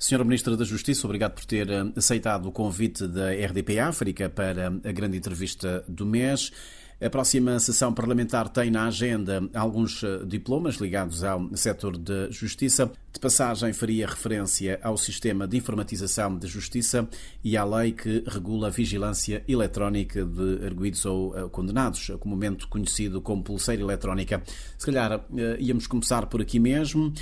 Senhora 0.00 0.24
Ministra 0.24 0.56
da 0.56 0.64
Justiça, 0.64 1.06
obrigado 1.06 1.34
por 1.34 1.44
ter 1.44 1.68
aceitado 1.94 2.46
o 2.46 2.52
convite 2.52 3.06
da 3.06 3.32
RDP 3.32 3.78
África 3.78 4.30
para 4.30 4.68
a 4.68 4.92
grande 4.92 5.18
entrevista 5.18 5.84
do 5.86 6.06
mês. 6.06 6.50
A 6.98 7.10
próxima 7.10 7.60
sessão 7.60 7.92
parlamentar 7.92 8.48
tem 8.48 8.70
na 8.70 8.86
agenda 8.86 9.46
alguns 9.52 10.02
eh, 10.02 10.24
diplomas 10.24 10.76
ligados 10.76 11.22
ao 11.22 11.54
setor 11.54 11.98
de 11.98 12.30
justiça. 12.30 12.90
De 13.12 13.18
passagem, 13.18 13.72
faria 13.72 14.06
referência 14.06 14.78
ao 14.82 14.96
sistema 14.96 15.46
de 15.46 15.56
informatização 15.56 16.38
de 16.38 16.46
justiça 16.46 17.08
e 17.42 17.56
à 17.56 17.64
lei 17.64 17.90
que 17.90 18.22
regula 18.24 18.68
a 18.68 18.70
vigilância 18.70 19.42
eletrónica 19.48 20.24
de 20.24 20.64
arguídos 20.64 21.04
ou 21.04 21.36
eh, 21.36 21.48
condenados, 21.50 22.12
comumente 22.20 22.68
conhecido 22.68 23.20
como 23.20 23.42
pulseira 23.42 23.82
eletrónica. 23.82 24.40
Se 24.78 24.86
calhar 24.86 25.24
eh, 25.36 25.56
íamos 25.58 25.88
começar 25.88 26.26
por 26.26 26.40
aqui 26.40 26.60
mesmo. 26.60 27.12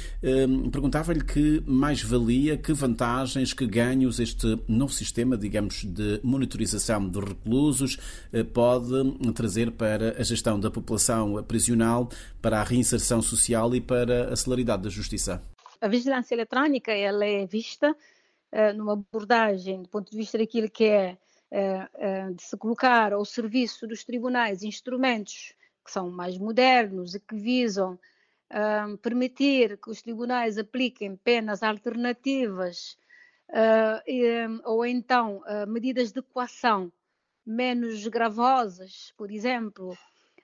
Perguntava-lhe 0.71 1.25
que 1.25 1.63
mais 1.67 2.03
valia, 2.03 2.57
que 2.57 2.73
vantagens, 2.73 3.55
que 3.55 3.67
ganhos 3.67 4.21
este 4.21 4.59
novo 4.69 4.93
sistema, 4.93 5.39
digamos, 5.39 5.85
de 5.85 6.21
monitorização 6.23 7.09
dos 7.09 7.25
reclusos 7.25 7.99
pode 8.53 9.33
trazer 9.33 9.71
para 9.73 10.21
a 10.21 10.23
gestão 10.23 10.61
da 10.61 10.71
população 10.71 11.43
prisional, 11.45 12.11
para 12.43 12.61
a 12.61 12.65
reinserção 12.65 13.23
social 13.23 13.75
e 13.75 13.81
para 13.81 14.33
a 14.33 14.37
celeridade 14.37 14.83
da 14.83 14.91
justiça? 14.91 15.43
A 15.81 15.87
vigilância 15.87 16.35
eletrónica 16.35 16.93
ela 16.93 17.25
é 17.25 17.47
vista 17.47 17.93
uh, 17.93 18.77
numa 18.77 18.95
abordagem 18.95 19.83
do 19.83 19.89
ponto 19.89 20.11
de 20.11 20.17
vista 20.17 20.37
daquilo 20.37 20.69
que 20.69 20.85
é 20.85 21.17
uh, 21.53 22.31
uh, 22.31 22.35
de 22.35 22.43
se 22.43 22.57
colocar 22.57 23.13
ao 23.13 23.25
serviço 23.25 23.87
dos 23.87 24.03
tribunais 24.03 24.65
instrumentos 24.65 25.55
que 25.85 25.93
são 25.93 26.11
mais 26.11 26.37
modernos 26.37 27.15
e 27.15 27.21
que 27.21 27.37
visam 27.37 27.99
permitir 29.03 29.77
que 29.77 29.91
os 29.91 30.01
tribunais 30.01 30.57
apliquem 30.57 31.17
penas 31.17 31.63
alternativas 31.63 32.97
ou 34.65 34.87
então 34.87 35.43
medidas 35.67 36.13
de 36.13 36.23
coação 36.23 36.91
menos 37.45 38.07
gravosas, 38.07 39.13
por 39.19 39.31
exemplo, 39.31 39.97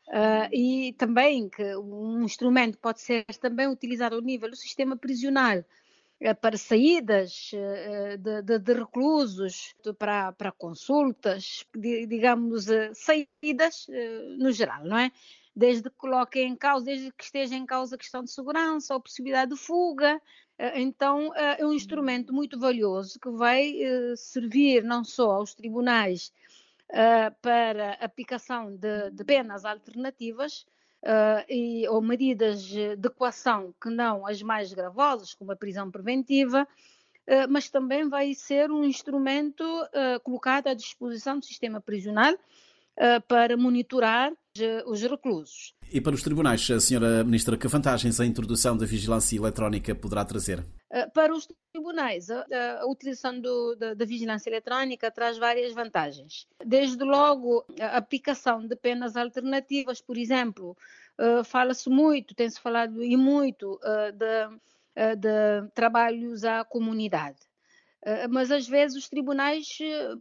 uh, 0.08 0.48
e 0.52 0.92
também 0.94 1.48
que 1.48 1.76
um 1.76 2.22
instrumento 2.22 2.78
pode 2.78 3.00
ser 3.00 3.24
também 3.40 3.68
utilizado 3.68 4.16
ao 4.16 4.22
nível 4.22 4.50
do 4.50 4.56
sistema 4.56 4.96
prisional 4.96 5.58
uh, 5.58 6.34
para 6.40 6.56
saídas 6.56 7.50
uh, 7.52 8.18
de, 8.18 8.42
de, 8.42 8.58
de, 8.58 8.72
reclusos, 8.72 9.74
para, 9.98 10.32
para 10.32 10.52
consultas, 10.52 11.64
de, 11.74 12.06
digamos, 12.06 12.66
saídas 12.94 13.86
no 14.38 14.52
geral, 14.52 14.84
não 14.84 14.98
é? 14.98 15.10
Desde 15.56 15.88
que 15.88 15.96
coloquem 15.96 16.48
em 16.48 16.56
causa, 16.56 16.86
desde 16.86 17.12
que 17.12 17.22
esteja 17.22 17.54
em 17.54 17.64
causa 17.64 17.94
a 17.94 17.98
questão 17.98 18.24
de 18.24 18.30
segurança 18.30 18.92
ou 18.92 19.00
possibilidade 19.00 19.52
de 19.52 19.56
fuga, 19.56 20.20
então, 20.74 21.34
é 21.34 21.64
um 21.64 21.72
instrumento 21.72 22.32
muito 22.32 22.58
valioso 22.58 23.18
que 23.20 23.28
vai 23.30 23.72
servir 24.16 24.82
não 24.82 25.04
só 25.04 25.32
aos 25.32 25.54
tribunais 25.54 26.32
uh, 26.90 27.34
para 27.40 27.92
aplicação 27.94 28.74
de, 28.76 29.10
de 29.10 29.24
penas 29.24 29.64
alternativas 29.64 30.66
uh, 31.02 31.44
e, 31.48 31.86
ou 31.88 32.00
medidas 32.00 32.62
de 32.62 33.10
coação 33.16 33.74
que 33.80 33.90
não 33.90 34.26
as 34.26 34.42
mais 34.42 34.72
gravosas, 34.72 35.34
como 35.34 35.52
a 35.52 35.56
prisão 35.56 35.90
preventiva, 35.90 36.66
uh, 36.66 37.48
mas 37.48 37.68
também 37.68 38.08
vai 38.08 38.34
ser 38.34 38.70
um 38.70 38.84
instrumento 38.84 39.64
colocado 40.22 40.68
à 40.68 40.74
disposição 40.74 41.38
do 41.38 41.44
sistema 41.44 41.80
prisional 41.80 42.34
para 43.26 43.56
monitorar 43.56 44.32
os 44.86 45.02
reclusos. 45.02 45.74
E 45.92 46.00
para 46.00 46.14
os 46.14 46.22
tribunais, 46.22 46.70
a 46.70 46.78
senhora 46.78 47.24
Ministra, 47.24 47.56
que 47.56 47.66
vantagens 47.66 48.20
a 48.20 48.26
introdução 48.26 48.76
da 48.76 48.86
vigilância 48.86 49.36
eletrónica 49.36 49.94
poderá 49.94 50.24
trazer? 50.24 50.64
Eh, 50.90 51.06
para 51.08 51.34
os 51.34 51.48
tribunais, 51.72 52.30
a, 52.30 52.44
a 52.80 52.86
utilização 52.86 53.40
do, 53.40 53.74
da, 53.74 53.94
da, 53.94 54.04
vigilância 54.04 54.48
eletrónica 54.48 55.10
traz 55.10 55.36
várias 55.38 55.72
vantagens. 55.72 56.46
Desde 56.64 57.02
logo, 57.02 57.64
a 57.80 57.96
aplicação 57.96 58.64
de 58.64 58.76
penas 58.76 59.16
alternativas, 59.16 60.00
por 60.00 60.16
exemplo, 60.16 60.76
uh, 61.18 61.42
fala-se 61.42 61.90
muito, 61.90 62.34
tem-se 62.34 62.60
falado 62.60 63.02
e 63.02 63.16
muito 63.16 63.74
uh, 63.82 64.12
de, 64.12 65.16
de, 65.16 65.70
trabalhos 65.74 66.44
à 66.44 66.64
comunidade. 66.64 67.40
mas 68.30 68.50
às 68.52 68.68
vezes 68.68 68.96
os 68.96 69.08
tribunais, 69.08 69.78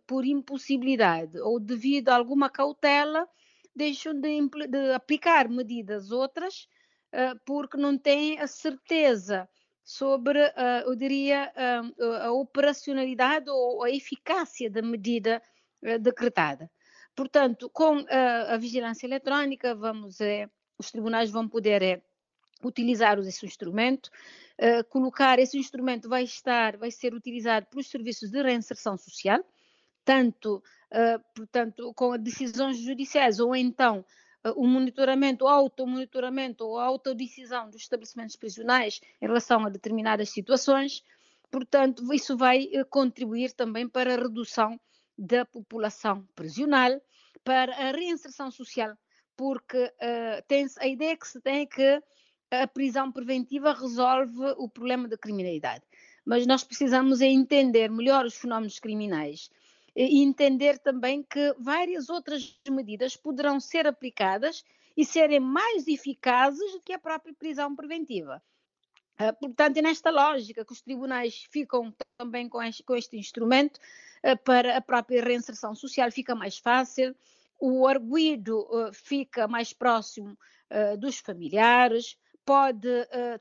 por 0.08 0.26
impossibilidade 0.26 1.38
ou 1.40 1.60
devido 1.60 2.10
a 2.10 2.16
alguma 2.16 2.50
cautela, 2.50 3.28
deixam 3.76 4.14
de, 4.20 4.50
de 4.68 4.92
aplicar 4.94 5.50
medidas 5.50 6.12
outras 6.12 6.68
porque 7.46 7.78
não 7.78 7.96
têm 7.96 8.40
a 8.40 8.48
certeza 8.48 9.48
sobre, 9.84 10.40
uh, 10.40 10.86
eu 10.86 10.96
diria, 10.96 11.52
uh, 12.00 12.04
a 12.22 12.32
operacionalidade 12.32 13.50
ou 13.50 13.84
a 13.84 13.92
eficácia 13.92 14.70
da 14.70 14.82
medida 14.82 15.42
uh, 15.84 16.00
decretada. 16.00 16.72
Portanto, 17.16 17.70
com 17.70 18.04
a 18.10 18.58
vigilância 18.58 19.06
eletrónica, 19.06 19.76
vamos, 19.76 20.20
é, 20.20 20.50
os 20.80 20.90
tribunais 20.90 21.30
vão 21.30 21.48
poder 21.48 21.84
é, 21.84 22.02
utilizar 22.64 23.20
esse 23.20 23.46
instrumento, 23.46 24.10
colocar 24.90 25.38
esse 25.38 25.56
instrumento 25.56 26.10
vai 26.10 26.24
estar, 26.24 26.76
vai 26.76 26.90
ser 26.90 27.14
utilizado 27.14 27.68
pelos 27.68 27.88
serviços 27.88 28.32
de 28.32 28.42
reinserção 28.42 28.98
social, 28.98 29.46
tanto, 30.06 30.62
portanto, 31.36 31.94
com 31.94 32.18
decisões 32.18 32.78
judiciais 32.78 33.40
ou 33.40 33.56
então 33.56 34.06
o 34.56 34.68
monitoramento, 34.68 35.46
o 35.46 35.48
automonitoramento 35.48 36.66
ou 36.66 36.78
a 36.78 36.86
autodecisão 36.86 37.70
dos 37.70 37.84
estabelecimentos 37.84 38.36
prisionais 38.36 39.00
em 39.22 39.26
relação 39.26 39.66
a 39.66 39.70
determinadas 39.70 40.30
situações. 40.30 41.04
Portanto, 41.50 42.14
isso 42.14 42.36
vai 42.36 42.68
eh, 42.74 42.84
contribuir 42.84 43.54
também 43.54 43.88
para 43.88 44.14
a 44.14 44.18
redução 44.18 44.80
da 45.18 45.46
população 45.46 46.28
prisional, 46.36 47.00
para 47.44 47.74
a 47.74 47.92
reinserção 47.92 48.50
social, 48.50 48.98
porque 49.38 49.78
uh, 49.78 50.44
tem 50.48 50.66
a 50.80 50.88
ideia 50.88 51.16
que 51.16 51.28
se 51.28 51.40
tem 51.40 51.62
é 51.62 51.66
que 51.66 52.02
a 52.52 52.68
prisão 52.68 53.12
preventiva 53.12 53.74
resolve 53.74 54.40
o 54.58 54.68
problema 54.68 55.08
da 55.08 55.18
criminalidade. 55.18 55.84
Mas 56.26 56.48
nós 56.48 56.64
precisamos 56.64 57.22
é 57.22 57.28
entender 57.28 57.90
melhor 57.90 58.26
os 58.26 58.36
fenómenos 58.36 58.80
criminais 58.80 59.50
e 59.96 60.24
entender 60.24 60.80
também 60.80 61.22
que 61.24 61.54
várias 61.60 62.10
outras 62.10 62.60
medidas 62.70 63.16
poderão 63.16 63.60
ser 63.60 63.86
aplicadas 63.86 64.64
e 64.96 65.06
serem 65.06 65.40
mais 65.40 65.88
eficazes 65.88 66.72
do 66.72 66.82
que 66.82 66.94
a 66.94 67.00
própria 67.00 67.34
prisão 67.34 67.76
preventiva. 67.76 68.42
Uh, 69.20 69.34
portanto, 69.40 69.78
é 69.78 69.82
nesta 69.82 70.10
lógica 70.10 70.66
que 70.66 70.74
os 70.74 70.82
tribunais 70.82 71.48
ficam 71.52 71.94
também 72.18 72.50
com 72.50 72.62
este, 72.62 72.84
com 72.84 72.96
este 72.96 73.18
instrumento 73.18 73.78
uh, 74.24 74.38
para 74.44 74.78
a 74.78 74.82
própria 74.82 75.24
reinserção 75.24 75.76
social, 75.76 76.12
fica 76.12 76.34
mais 76.34 76.58
fácil, 76.58 77.16
o 77.60 77.88
arguído 77.88 78.62
uh, 78.62 78.92
fica 78.94 79.48
mais 79.48 79.74
próximo 79.74 80.38
dos 80.98 81.20
familiares, 81.20 82.18
pode 82.44 82.90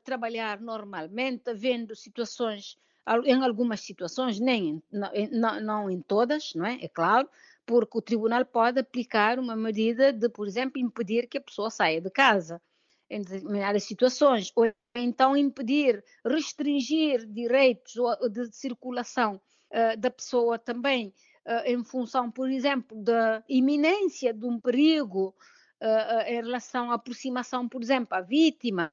trabalhar 0.03 0.61
normalmente, 0.61 1.49
havendo 1.49 1.95
situações 1.95 2.77
em 3.25 3.43
algumas 3.43 3.81
situações, 3.81 4.39
nem 4.39 4.81
não, 4.91 5.59
não 5.59 5.89
em 5.89 6.01
todas, 6.01 6.53
não 6.55 6.65
é? 6.65 6.79
É 6.81 6.87
claro, 6.87 7.29
porque 7.65 7.97
o 7.97 8.01
tribunal 8.01 8.45
pode 8.45 8.79
aplicar 8.79 9.39
uma 9.39 9.55
medida 9.55 10.11
de, 10.11 10.29
por 10.29 10.47
exemplo, 10.47 10.81
impedir 10.81 11.27
que 11.27 11.37
a 11.37 11.41
pessoa 11.41 11.69
saia 11.69 12.01
de 12.01 12.09
casa 12.09 12.61
em 13.09 13.21
determinadas 13.21 13.83
situações, 13.83 14.51
ou 14.55 14.71
então 14.95 15.37
impedir, 15.37 16.03
restringir 16.25 17.25
direitos 17.27 17.93
de 18.31 18.51
circulação 18.55 19.39
uh, 19.71 19.97
da 19.97 20.09
pessoa 20.09 20.57
também, 20.57 21.13
uh, 21.45 21.63
em 21.65 21.83
função, 21.83 22.31
por 22.31 22.49
exemplo, 22.49 22.97
da 23.03 23.43
iminência 23.47 24.33
de 24.33 24.45
um 24.45 24.59
perigo 24.59 25.35
uh, 25.81 26.27
em 26.27 26.41
relação 26.41 26.91
à 26.91 26.95
aproximação, 26.95 27.69
por 27.69 27.83
exemplo, 27.83 28.15
à 28.17 28.21
vítima, 28.21 28.89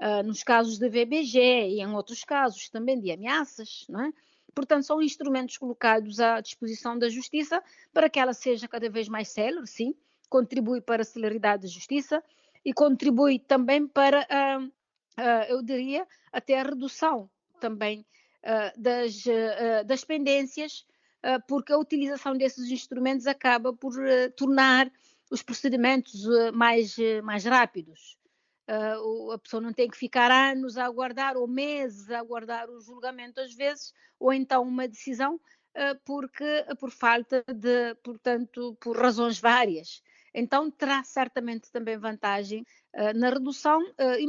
uh, 0.00 0.22
nos 0.22 0.42
casos 0.42 0.78
de 0.78 0.88
VBG 0.88 1.38
e 1.38 1.80
em 1.80 1.94
outros 1.94 2.24
casos 2.24 2.68
também 2.68 2.98
de 2.98 3.10
ameaças, 3.10 3.84
não 3.88 4.00
é? 4.06 4.12
Portanto, 4.54 4.84
são 4.84 5.00
instrumentos 5.00 5.56
colocados 5.56 6.18
à 6.18 6.40
disposição 6.40 6.98
da 6.98 7.08
justiça 7.08 7.62
para 7.92 8.08
que 8.08 8.18
ela 8.18 8.32
seja 8.32 8.66
cada 8.66 8.88
vez 8.90 9.08
mais 9.08 9.28
célere, 9.28 9.66
sim, 9.66 9.94
contribui 10.28 10.80
para 10.80 11.02
a 11.02 11.04
celeridade 11.04 11.62
da 11.62 11.68
justiça 11.68 12.22
e 12.64 12.72
contribui 12.72 13.38
também 13.38 13.86
para, 13.86 14.20
uh, 14.22 14.64
uh, 14.64 15.44
eu 15.48 15.62
diria, 15.62 16.06
até 16.32 16.60
a 16.60 16.64
redução 16.64 17.30
também 17.60 18.04
das, 18.76 19.24
das 19.84 20.04
pendências, 20.04 20.86
porque 21.48 21.72
a 21.72 21.76
utilização 21.76 22.36
desses 22.36 22.70
instrumentos 22.70 23.26
acaba 23.26 23.72
por 23.72 23.92
tornar 24.36 24.90
os 25.28 25.42
procedimentos 25.42 26.24
mais, 26.54 26.96
mais 27.24 27.44
rápidos 27.44 28.16
uh, 28.68 29.32
a 29.32 29.38
pessoa 29.38 29.60
não 29.60 29.72
tem 29.72 29.88
que 29.88 29.96
ficar 29.96 30.30
anos 30.30 30.76
a 30.76 30.84
aguardar, 30.84 31.36
ou 31.36 31.48
meses 31.48 32.10
a 32.10 32.18
aguardar 32.18 32.68
o 32.68 32.80
julgamento, 32.80 33.40
às 33.40 33.54
vezes, 33.54 33.92
ou 34.18 34.32
então 34.32 34.62
uma 34.62 34.86
decisão, 34.86 35.36
uh, 35.36 35.98
porque 36.04 36.64
por 36.78 36.90
falta 36.90 37.42
de, 37.52 37.94
portanto, 38.02 38.76
por 38.80 38.96
razões 38.96 39.40
várias. 39.40 40.02
Então 40.34 40.70
terá 40.70 41.02
certamente 41.02 41.70
também 41.72 41.96
vantagem 41.96 42.64
uh, 42.94 43.18
na 43.18 43.30
redução, 43.30 43.80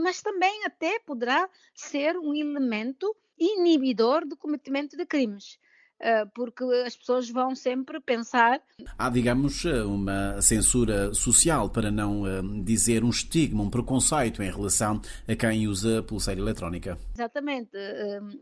mas 0.01 0.21
também 0.21 0.65
até 0.65 0.99
poderá 0.99 1.47
ser 1.75 2.17
um 2.17 2.33
elemento 2.33 3.15
inibidor 3.37 4.25
do 4.25 4.37
cometimento 4.37 4.97
de 4.97 5.05
crimes. 5.05 5.59
Eh, 6.01 6.25
porque 6.33 6.63
as 6.85 6.95
pessoas 6.95 7.29
vão 7.29 7.53
sempre 7.53 7.99
pensar. 7.99 8.61
Há, 8.97 9.09
digamos, 9.09 9.65
uma 9.65 10.41
censura 10.41 11.13
social, 11.13 11.69
para 11.69 11.91
não 11.91 12.25
eh, 12.25 12.41
dizer 12.63 13.03
um 13.03 13.09
estigma, 13.09 13.63
um 13.63 13.69
preconceito 13.69 14.41
em 14.41 14.49
relação 14.49 15.01
a 15.27 15.35
quem 15.35 15.67
usa 15.67 16.01
pulseira 16.03 16.39
eletrónica. 16.39 16.97
Exatamente. 17.13 17.71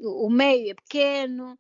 O 0.03 0.29
meio 0.29 0.71
é 0.71 0.73
pequeno, 0.75 1.57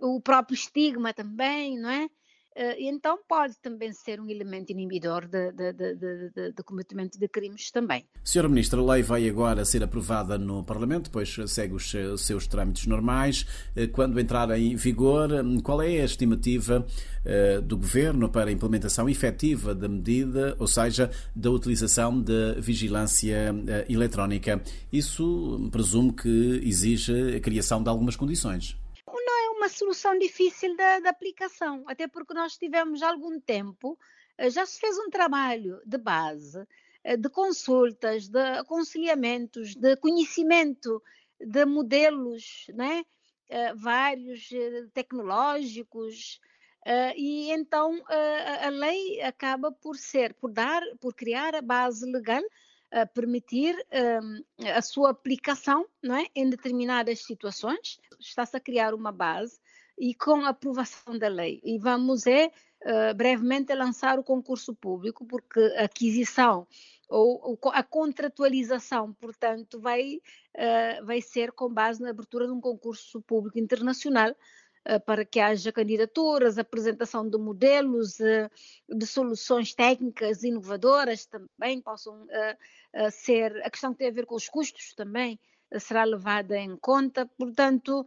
o 0.00 0.20
próprio 0.20 0.54
estigma 0.54 1.14
também, 1.14 1.78
não 1.78 1.90
é? 1.90 2.08
Eh, 2.54 2.88
então 2.88 3.18
pode 3.28 3.54
também 3.62 3.92
ser 3.92 4.20
um 4.20 4.28
elemento 4.28 4.72
inibidor 4.72 5.26
de, 5.26 5.52
de, 5.52 5.72
de, 5.72 6.52
de, 6.52 6.62
cometimento 6.64 7.18
de 7.18 7.28
crimes 7.28 7.70
também. 7.70 8.04
Senhora 8.24 8.48
Ministra, 8.48 8.80
a 8.80 8.92
lei 8.92 9.02
vai 9.02 9.28
agora 9.28 9.64
ser 9.64 9.82
aprovada 9.84 10.36
no 10.36 10.64
Parlamento, 10.64 11.04
depois 11.04 11.36
segue 11.46 11.74
os 11.74 11.90
seus 12.18 12.46
trâmites 12.46 12.86
normais. 12.86 13.46
Eh, 13.76 13.86
quando 13.86 14.18
entrar 14.18 14.50
em 14.58 14.74
vigor, 14.74 15.30
qual 15.62 15.80
é 15.80 16.00
a 16.00 16.04
estimativa 16.04 16.84
eh, 17.24 17.60
do 17.60 17.76
Governo 17.76 18.28
para 18.28 18.50
a 18.50 18.52
implementação 18.52 19.08
efetiva 19.08 19.74
da 19.74 19.88
medida, 19.88 20.56
ou 20.58 20.66
seja, 20.66 21.10
da 21.34 21.50
utilização 21.50 22.20
de 22.20 22.54
vigilância 22.60 23.54
eletrónica? 23.88 24.60
Isso 24.92 25.68
presumo 25.70 26.12
que 26.12 26.60
exige 26.64 27.36
a 27.36 27.40
criação 27.40 27.82
de 27.82 27.88
algumas 27.88 28.16
condições 28.16 28.79
uma 29.60 29.68
solução 29.68 30.18
difícil 30.18 30.74
de, 30.74 31.00
de 31.02 31.08
aplicação, 31.08 31.84
até 31.86 32.08
porque 32.08 32.32
nós 32.32 32.56
tivemos 32.56 33.02
algum 33.02 33.38
tempo, 33.38 33.98
eh, 34.38 34.48
já 34.48 34.64
se 34.64 34.80
fez 34.80 34.96
um 34.98 35.10
trabalho 35.10 35.82
de 35.84 35.98
base, 35.98 36.66
eh, 37.04 37.14
de 37.14 37.28
consultas, 37.28 38.26
de 38.26 38.40
aconselhamentos, 38.58 39.74
de 39.76 39.96
conhecimento 39.96 41.02
de 41.38 41.64
modelos, 41.66 42.66
né? 42.74 43.04
vários 43.74 44.48
tecnológicos, 44.94 46.40
e 47.16 47.50
então 47.50 48.00
a 48.08 48.68
lei 48.68 49.20
acaba 49.22 49.72
por 49.72 49.96
ser, 49.96 50.34
por 50.34 50.52
dar, 50.52 50.80
por 51.00 51.12
criar 51.14 51.56
a 51.56 51.60
base 51.60 52.06
legal 52.06 52.42
permitir 53.14 53.76
um, 54.22 54.68
a 54.68 54.82
sua 54.82 55.10
aplicação 55.10 55.86
não 56.02 56.16
é? 56.16 56.26
em 56.34 56.48
determinadas 56.50 57.20
situações. 57.20 58.00
Está-se 58.18 58.56
a 58.56 58.60
criar 58.60 58.94
uma 58.94 59.12
base 59.12 59.58
e 59.98 60.14
com 60.14 60.44
aprovação 60.46 61.18
da 61.18 61.28
lei. 61.28 61.60
E 61.62 61.78
vamos 61.78 62.26
é, 62.26 62.46
uh, 62.46 63.14
brevemente 63.14 63.74
lançar 63.74 64.18
o 64.18 64.24
concurso 64.24 64.74
público, 64.74 65.26
porque 65.26 65.60
a 65.76 65.84
aquisição 65.84 66.66
ou, 67.08 67.58
ou 67.62 67.70
a 67.72 67.82
contratualização, 67.82 69.12
portanto, 69.12 69.80
vai, 69.80 70.20
uh, 70.56 71.04
vai 71.04 71.20
ser 71.20 71.52
com 71.52 71.68
base 71.68 72.00
na 72.00 72.10
abertura 72.10 72.46
de 72.46 72.52
um 72.52 72.60
concurso 72.60 73.20
público 73.20 73.58
internacional 73.58 74.30
eh, 74.30 74.36
para 75.06 75.24
que 75.24 75.40
haja 75.40 75.72
candidaturas, 75.72 76.58
apresentação 76.58 77.28
de 77.28 77.36
modelos, 77.38 78.18
eh, 78.20 78.50
de 78.88 79.06
soluções 79.06 79.74
técnicas 79.74 80.42
inovadoras 80.42 81.26
também 81.26 81.80
possam 81.80 82.26
eh, 82.30 83.10
ser. 83.10 83.60
A 83.64 83.70
questão 83.70 83.92
que 83.92 83.98
tem 83.98 84.08
a 84.08 84.12
ver 84.12 84.26
com 84.26 84.34
os 84.34 84.48
custos 84.48 84.94
também 84.94 85.38
será 85.78 86.02
levada 86.02 86.58
em 86.58 86.76
conta. 86.76 87.26
Portanto, 87.38 88.04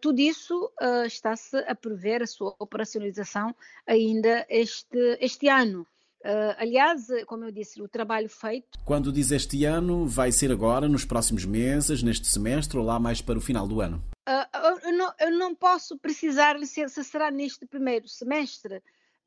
tudo 0.00 0.18
isso 0.18 0.72
está-se 1.04 1.58
a 1.58 1.74
prever 1.74 2.22
a 2.22 2.26
sua 2.26 2.56
operacionalização 2.58 3.54
ainda 3.86 4.46
este, 4.48 5.18
este 5.20 5.46
ano. 5.46 5.86
Uh, 6.24 6.54
aliás, 6.56 7.08
como 7.26 7.44
eu 7.44 7.50
disse, 7.50 7.82
o 7.82 7.88
trabalho 7.88 8.28
feito. 8.28 8.78
Quando 8.84 9.12
diz 9.12 9.32
este 9.32 9.64
ano, 9.64 10.06
vai 10.06 10.30
ser 10.30 10.52
agora, 10.52 10.88
nos 10.88 11.04
próximos 11.04 11.44
meses, 11.44 12.00
neste 12.00 12.28
semestre 12.28 12.78
ou 12.78 12.84
lá 12.84 13.00
mais 13.00 13.20
para 13.20 13.38
o 13.38 13.40
final 13.40 13.66
do 13.66 13.80
ano? 13.80 14.00
Uh, 14.28 14.86
eu, 14.86 14.92
não, 14.92 15.12
eu, 15.18 15.30
não, 15.32 15.52
posso 15.52 15.98
precisar 15.98 16.56
se, 16.60 16.88
se 16.88 17.02
será 17.02 17.28
neste 17.28 17.66
primeiro 17.66 18.06
semestre, 18.06 18.80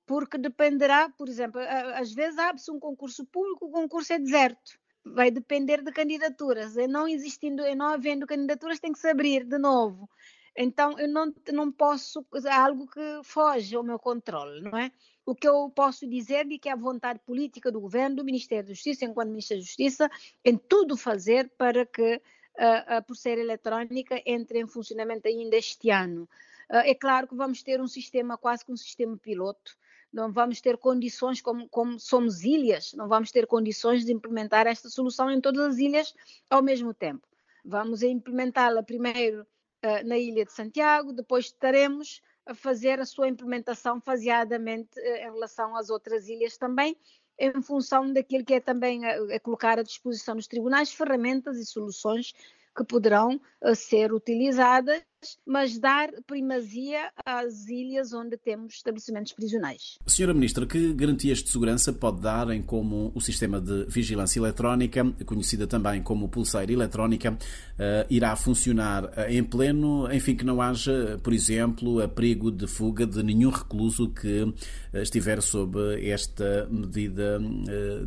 porque 0.06 0.38
dependerá, 0.38 1.10
por 1.10 1.28
exemplo, 1.28 1.60
às 1.96 2.14
vezes 2.14 2.40
abre-se 2.40 2.72
um 2.72 2.80
concurso 2.80 3.26
público, 3.26 3.66
o 3.66 3.72
concurso 3.72 4.14
é 4.14 4.20
deserto. 4.20 4.80
Vai 5.04 5.30
depender 5.30 5.84
de 5.84 5.92
candidaturas. 5.92 6.78
E 6.78 6.88
não 6.88 7.08
existindo, 7.08 7.62
e 7.64 7.76
não 7.76 7.88
havendo 7.88 8.26
candidaturas, 8.26 8.80
tem 8.80 8.94
que 8.94 9.00
se 9.00 9.10
abrir 9.10 9.44
de 9.44 9.58
novo. 9.58 10.10
Então, 10.58 10.98
eu 10.98 11.10
não, 11.10 11.34
não 11.52 11.72
posso, 11.72 12.26
é 12.46 12.54
algo 12.54 12.88
que 12.88 13.20
foge 13.24 13.76
ao 13.76 13.84
meu 13.84 14.00
controle, 14.00 14.62
não 14.62 14.78
é? 14.78 14.90
O 15.26 15.34
que 15.34 15.48
eu 15.48 15.70
posso 15.70 16.08
dizer 16.08 16.46
é 16.52 16.58
que 16.58 16.70
a 16.70 16.76
vontade 16.76 17.20
política 17.20 17.72
do 17.72 17.82
governo, 17.82 18.18
do 18.18 18.24
Ministério 18.24 18.68
da 18.68 18.74
Justiça, 18.74 19.06
enquanto 19.06 19.30
Ministério 19.30 19.64
da 19.64 19.68
Justiça, 19.68 20.10
em 20.44 20.56
tudo 20.58 20.96
fazer 20.96 21.50
para 21.58 21.86
que 21.86 22.22
a 22.58 23.02
pulseira 23.02 23.42
eletrónica 23.42 24.22
entre 24.26 24.60
em 24.60 24.68
funcionamento 24.68 25.28
ainda 25.28 25.58
este 25.58 25.90
ano. 25.90 26.30
Ah, 26.70 26.88
é 26.88 26.96
claro 26.96 27.28
que 27.28 27.36
vamos 27.36 27.62
ter 27.62 27.82
um 27.82 27.88
sistema, 27.88 28.38
quase 28.38 28.66
que 28.66 28.72
um 28.72 28.78
sistema 28.78 29.18
piloto, 29.18 29.78
não 30.12 30.32
vamos 30.32 30.62
ter 30.62 30.78
condições, 30.78 31.42
como, 31.42 31.68
como, 31.68 32.00
somos 32.00 32.44
ilhas, 32.44 32.94
não 32.94 33.08
vamos 33.08 33.32
ter 33.32 33.46
condições 33.46 34.06
de 34.06 34.14
implementar 34.14 34.66
esta 34.66 34.90
solução 34.90 35.30
em 35.30 35.42
todas 35.42 35.74
as 35.74 35.78
ilhas 35.78 36.16
ao 36.50 36.64
mesmo 36.64 36.94
tempo. 36.94 37.28
Vamos 37.64 38.02
implementá-la 38.02 38.82
primeiro 38.82 39.42
uh, 39.42 40.08
na 40.08 40.18
ilha 40.18 40.46
de 40.46 40.54
Santiago, 40.54 41.12
depois 41.12 41.46
estaremos 41.46 42.22
a 42.46 42.54
fazer 42.54 43.00
a 43.00 43.06
sua 43.06 43.28
implementação 43.28 44.00
faseadamente 44.00 45.00
uh, 45.00 45.16
em 45.18 45.32
relação 45.32 45.76
às 45.76 45.90
outras 45.90 46.28
ilhas 46.28 46.58
também, 46.58 46.96
em 47.38 47.62
função 47.62 48.12
daquilo 48.14 48.46
que 48.46 48.54
é 48.54 48.60
também 48.60 49.06
a, 49.06 49.36
a 49.36 49.40
colocar 49.40 49.80
à 49.80 49.84
disposição 49.84 50.36
dos 50.36 50.48
tribunais 50.48 50.94
ferramentas 50.94 51.58
e 51.58 51.66
soluções 51.66 52.34
que 52.76 52.84
poderão 52.84 53.40
uh, 53.62 53.76
ser 53.76 54.12
utilizadas, 54.12 55.02
mas 55.46 55.80
dar 55.80 56.10
primazia 56.28 57.10
às 57.26 57.68
ilhas 57.68 58.14
onde 58.14 58.38
temos 58.38 58.76
estabelecimentos 58.76 59.34
prisionais. 59.34 59.98
Senhora 60.06 60.34
Ministra, 60.34 60.68
que 60.68 60.94
garantias 60.94 61.40
de 61.40 61.50
segurança 61.50 61.92
pode 61.92 62.22
dar 62.22 62.50
em 62.52 62.62
como 62.62 63.12
o 63.16 63.22
sistema 63.22 63.60
de 63.60 63.86
vigilância 63.86 64.40
eletrónica, 64.40 65.04
conhecida 65.26 65.66
também 65.66 66.04
como 66.04 66.30
pulseira 66.30 66.72
eletrónica, 66.72 67.32
uh, 67.32 68.06
irá 68.10 68.36
funcionar 68.36 69.06
uh, 69.06 69.30
em 69.30 69.44
pleno, 69.44 70.12
enfim, 70.14 70.36
que 70.36 70.46
não 70.46 70.62
haja, 70.62 71.20
por 71.24 71.34
exemplo, 71.34 72.02
a 72.02 72.08
perigo 72.08 72.52
de 72.52 72.68
fuga 72.68 73.08
de 73.08 73.24
nenhum 73.24 73.50
recluso 73.50 74.10
que 74.10 74.54
estiver 74.94 75.42
sob 75.42 75.80
esta 76.08 76.68
medida, 76.70 77.40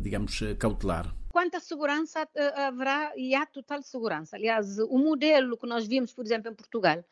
digamos, 0.01 0.41
cautelar? 0.57 1.18
Quanto 1.31 1.55
à 1.55 1.59
segurança, 1.59 2.27
eh, 2.35 2.61
haverá 2.61 3.13
e 3.15 3.35
há 3.35 3.45
total 3.45 3.81
segurança. 3.83 4.35
Aliás, 4.35 4.79
o 4.79 4.97
modelo 4.97 5.57
que 5.57 5.67
nós 5.67 5.85
vimos, 5.85 6.11
por 6.13 6.25
exemplo, 6.25 6.51
em 6.51 6.55
Portugal, 6.55 7.03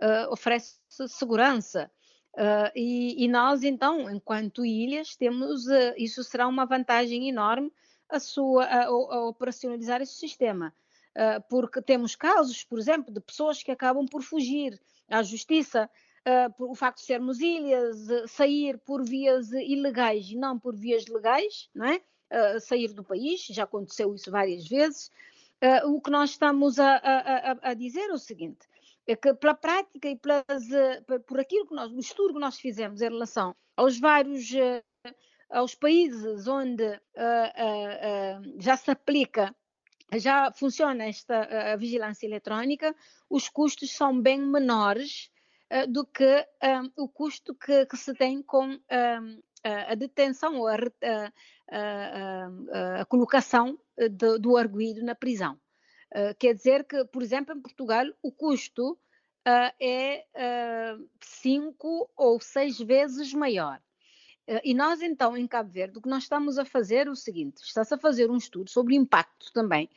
uh, 0.00 0.30
oferece 0.30 0.78
segurança. 1.08 1.90
Uh, 2.34 2.72
e, 2.74 3.24
e, 3.24 3.28
nós, 3.28 3.62
então, 3.62 4.10
enquanto 4.10 4.64
ilhas, 4.64 5.16
temos, 5.16 5.66
uh, 5.66 5.94
isso 5.96 6.24
será 6.24 6.46
uma 6.48 6.64
vantagem 6.64 7.28
enorme 7.28 7.72
a, 8.08 8.18
sua, 8.18 8.64
a, 8.64 8.84
a 8.86 9.26
operacionalizar 9.26 10.00
esse 10.02 10.14
sistema. 10.14 10.74
porque 11.48 11.82
temos 11.82 12.16
casos, 12.16 12.64
por 12.64 12.78
exemplo, 12.78 13.12
de 13.12 13.20
pessoas 13.20 13.62
que 13.62 13.70
acabam 13.70 14.06
por 14.06 14.22
fugir 14.22 14.80
à 15.08 15.22
justiça, 15.22 15.90
por 16.56 16.70
o 16.70 16.74
facto 16.74 17.00
de 17.00 17.06
sermos 17.06 17.38
ilhas, 17.40 17.96
sair 18.30 18.78
por 18.78 19.02
vias 19.04 19.52
ilegais 19.52 20.30
e 20.30 20.36
não 20.36 20.58
por 20.58 20.74
vias 20.74 21.06
legais, 21.06 21.68
não 21.74 21.86
é? 21.86 22.00
Uh, 22.32 22.60
sair 22.60 22.92
do 22.92 23.04
país, 23.04 23.46
já 23.46 23.64
aconteceu 23.64 24.14
isso 24.14 24.30
várias 24.30 24.66
vezes. 24.66 25.10
Uh, 25.62 25.94
o 25.94 26.00
que 26.00 26.10
nós 26.10 26.30
estamos 26.30 26.78
a, 26.78 26.96
a, 26.96 27.70
a, 27.70 27.74
dizer 27.74 28.10
é 28.10 28.12
o 28.12 28.18
seguinte: 28.18 28.66
é 29.06 29.14
que 29.14 29.32
pela 29.34 29.54
prática 29.54 30.08
e 30.08 30.16
pelas, 30.16 30.44
uh, 30.48 31.20
por 31.26 31.38
aquilo 31.38 31.66
que 31.66 31.74
nós, 31.74 31.92
o 31.92 31.98
estudo 31.98 32.34
que 32.34 32.40
nós 32.40 32.58
fizemos 32.58 33.00
em 33.00 33.10
relação 33.10 33.54
aos 33.76 33.98
vários 33.98 34.50
aos 35.48 35.74
países 35.74 36.46
onde 36.46 36.98
já 38.58 38.76
se 38.76 38.90
aplica 38.90 39.54
já 40.14 40.50
funciona 40.52 41.04
esta 41.04 41.76
vigilância 41.76 42.26
eletrónica, 42.26 42.94
os 43.28 43.48
custos 43.48 43.90
são 43.90 44.18
bem 44.20 44.38
menores 44.40 45.30
uh, 45.72 45.90
do 45.90 46.06
que 46.06 46.46
o 46.96 47.08
custo 47.08 47.54
que, 47.54 47.86
que, 47.86 47.96
se 47.96 48.14
tem 48.14 48.42
com 48.42 48.78
a 49.64 49.94
detenção 49.94 50.58
ou 50.58 50.68
a, 50.68 50.76
a, 51.70 53.00
a 53.00 53.04
colocação 53.04 53.78
eh, 53.96 54.08
do, 54.08 54.38
do 54.38 54.56
arguído 54.56 55.04
na 55.04 55.14
prisão. 55.14 55.58
Uh, 56.10 56.34
quer 56.38 56.54
dizer 56.54 56.84
que, 56.84 57.04
por 57.06 57.22
exemplo, 57.22 57.54
em 57.54 57.60
Portugal, 57.60 58.04
o 58.22 58.30
custo 58.30 58.92
uh, 58.92 59.72
é 59.80 60.26
uh, 60.34 61.08
cinco 61.20 62.10
ou 62.16 62.40
seis 62.40 62.78
vezes 62.78 63.32
maior. 63.32 63.80
e 64.64 64.74
nós, 64.74 65.00
então, 65.00 65.36
em 65.36 65.46
Cabo 65.46 65.70
Verde, 65.70 65.98
o 65.98 66.02
que 66.02 66.08
nós 66.08 66.24
estamos 66.24 66.58
a 66.58 66.64
fazer 66.64 67.06
é 67.06 67.10
o 67.10 67.16
seguinte: 67.16 67.62
está-se 67.62 67.94
a 67.94 67.98
fazer 67.98 68.30
um 68.30 68.36
estudo 68.36 68.68
sobre 68.70 68.94
o 68.94 69.00
impacto 69.00 69.52
também. 69.52 69.88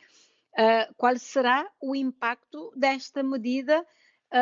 qual 0.96 1.18
será 1.18 1.70
o 1.82 1.96
impacto 1.96 2.72
desta 2.76 3.22
medida 3.24 3.86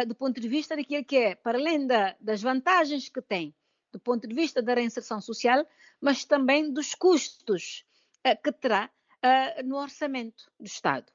do 0.08 0.16
ponto 0.16 0.40
de 0.40 0.48
vista 0.48 0.76
daquilo 0.76 1.06
que 1.06 1.18
é, 1.18 1.36
para 1.36 1.58
além 1.58 1.88
da, 1.88 2.16
das 2.20 2.42
vantagens 2.42 3.10
que 3.10 3.22
tem 3.22 3.56
do 3.94 4.00
ponto 4.00 4.28
de 4.28 4.36
vista 4.36 4.62
da 4.62 4.74
reinserção 4.74 5.22
social, 5.22 5.66
mas 6.02 6.26
também 6.26 6.74
dos 6.74 6.94
custos 6.94 7.86
uh, 8.28 8.44
que 8.44 8.52
terá 8.52 8.90
uh, 8.90 9.64
no 9.66 9.78
orçamento 9.78 10.52
do 10.60 10.66
Estado. 10.66 11.10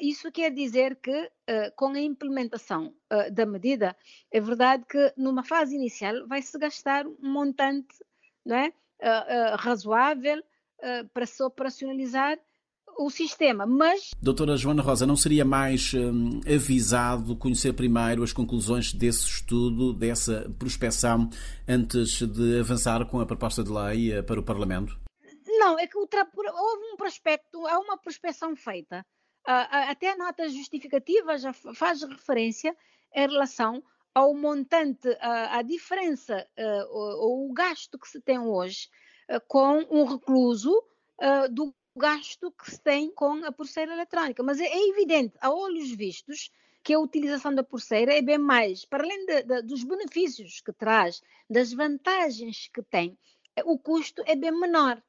isso 0.00 0.32
quer 0.32 0.50
dizer 0.50 0.96
que, 0.96 1.30
com 1.76 1.88
a 1.88 2.00
implementação 2.00 2.94
da 3.32 3.44
medida, 3.44 3.94
é 4.30 4.40
verdade 4.40 4.82
que 4.86 5.12
numa 5.14 5.44
fase 5.44 5.76
inicial 5.76 6.26
vai-se 6.26 6.58
gastar 6.58 7.06
um 7.06 7.16
montante 7.20 7.94
não 8.46 8.56
é, 8.56 8.72
razoável 9.58 10.42
para 11.12 11.26
se 11.26 11.42
operacionalizar 11.42 12.38
o 12.98 13.10
sistema, 13.10 13.66
mas... 13.66 14.10
Doutora 14.20 14.56
Joana 14.56 14.82
Rosa, 14.82 15.06
não 15.06 15.16
seria 15.16 15.44
mais 15.44 15.92
hum, 15.94 16.40
avisado 16.46 17.36
conhecer 17.36 17.72
primeiro 17.72 18.22
as 18.22 18.32
conclusões 18.32 18.92
desse 18.92 19.26
estudo, 19.26 19.92
dessa 19.92 20.50
prospecção, 20.58 21.28
antes 21.68 22.22
de 22.22 22.60
avançar 22.60 23.04
com 23.06 23.20
a 23.20 23.26
proposta 23.26 23.62
de 23.62 23.70
lei 23.70 24.12
eh, 24.12 24.22
para 24.22 24.40
o 24.40 24.42
Parlamento? 24.42 24.98
Não, 25.46 25.78
é 25.78 25.86
que 25.86 25.98
o 25.98 26.06
tra... 26.06 26.26
houve 26.34 26.92
um 26.92 26.96
prospecto, 26.96 27.66
há 27.66 27.78
uma 27.78 27.96
prospecção 27.96 28.54
feita. 28.56 29.04
Até 29.46 30.12
a 30.12 30.16
nota 30.16 30.48
justificativa 30.48 31.36
já 31.36 31.52
faz 31.52 32.02
referência 32.02 32.74
em 33.14 33.28
relação 33.28 33.82
ao 34.14 34.34
montante, 34.34 35.08
à 35.20 35.60
diferença 35.62 36.46
eh, 36.56 36.84
ou 36.90 37.50
o 37.50 37.52
gasto 37.52 37.98
que 37.98 38.08
se 38.08 38.20
tem 38.20 38.38
hoje 38.38 38.88
eh, 39.28 39.40
com 39.40 39.84
um 39.90 40.04
recluso 40.04 40.72
do 41.50 41.74
gasto 41.96 42.50
que 42.52 42.70
se 42.70 42.80
tem 42.80 43.10
com 43.10 43.44
a 43.44 43.52
pulseira 43.52 43.92
eletrónica. 43.92 44.42
Mas 44.42 44.60
é, 44.60 44.66
é 44.66 44.88
evidente, 44.88 45.36
a 45.40 45.50
olhos 45.50 45.90
vistos, 45.90 46.50
que 46.82 46.92
a 46.92 47.00
utilização 47.00 47.54
da 47.54 47.64
pulseira 47.64 48.12
é 48.12 48.20
bem 48.20 48.36
mais, 48.36 48.84
para 48.84 49.02
além 49.02 49.24
de, 49.24 49.42
de, 49.42 49.62
dos 49.62 49.82
benefícios 49.84 50.60
que 50.60 50.72
traz, 50.72 51.22
das 51.48 51.72
vantagens 51.72 52.68
que 52.72 52.82
tem, 52.82 53.16
é, 53.56 53.62
o 53.64 53.78
custo 53.78 54.22
é 54.26 54.36
bem 54.36 54.52
menor. 54.52 55.02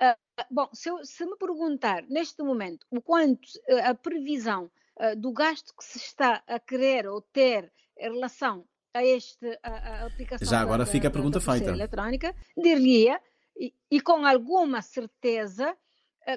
Uh, 0.00 0.44
bom, 0.50 0.68
se, 0.74 0.90
eu, 0.90 1.02
se, 1.04 1.24
me 1.24 1.34
perguntar 1.38 2.02
neste 2.02 2.42
momento 2.42 2.86
o 2.90 3.00
quanto 3.00 3.46
uh, 3.46 3.82
a 3.84 3.94
previsão 3.94 4.70
uh, 5.00 5.16
do 5.16 5.32
gasto 5.32 5.74
que 5.74 5.82
se 5.82 5.96
está 5.96 6.42
a 6.46 6.60
querer 6.60 7.08
ou 7.08 7.22
ter 7.22 7.72
em 7.96 8.12
relação 8.12 8.66
a 8.92 9.02
esta 9.02 9.58
aplicação 10.04 10.46
já 10.46 10.60
agora 10.60 10.84
da, 10.84 10.90
fica 10.90 11.08
a 11.08 11.10
pergunta 11.10 11.38
da 11.38 11.52
feita 11.52 11.70
eletrónica, 11.70 12.34
diria 12.56 13.20
e, 13.58 13.72
e 13.90 14.00
com 14.00 14.26
alguma 14.26 14.82
certeza 14.82 15.70
eh, 15.70 15.76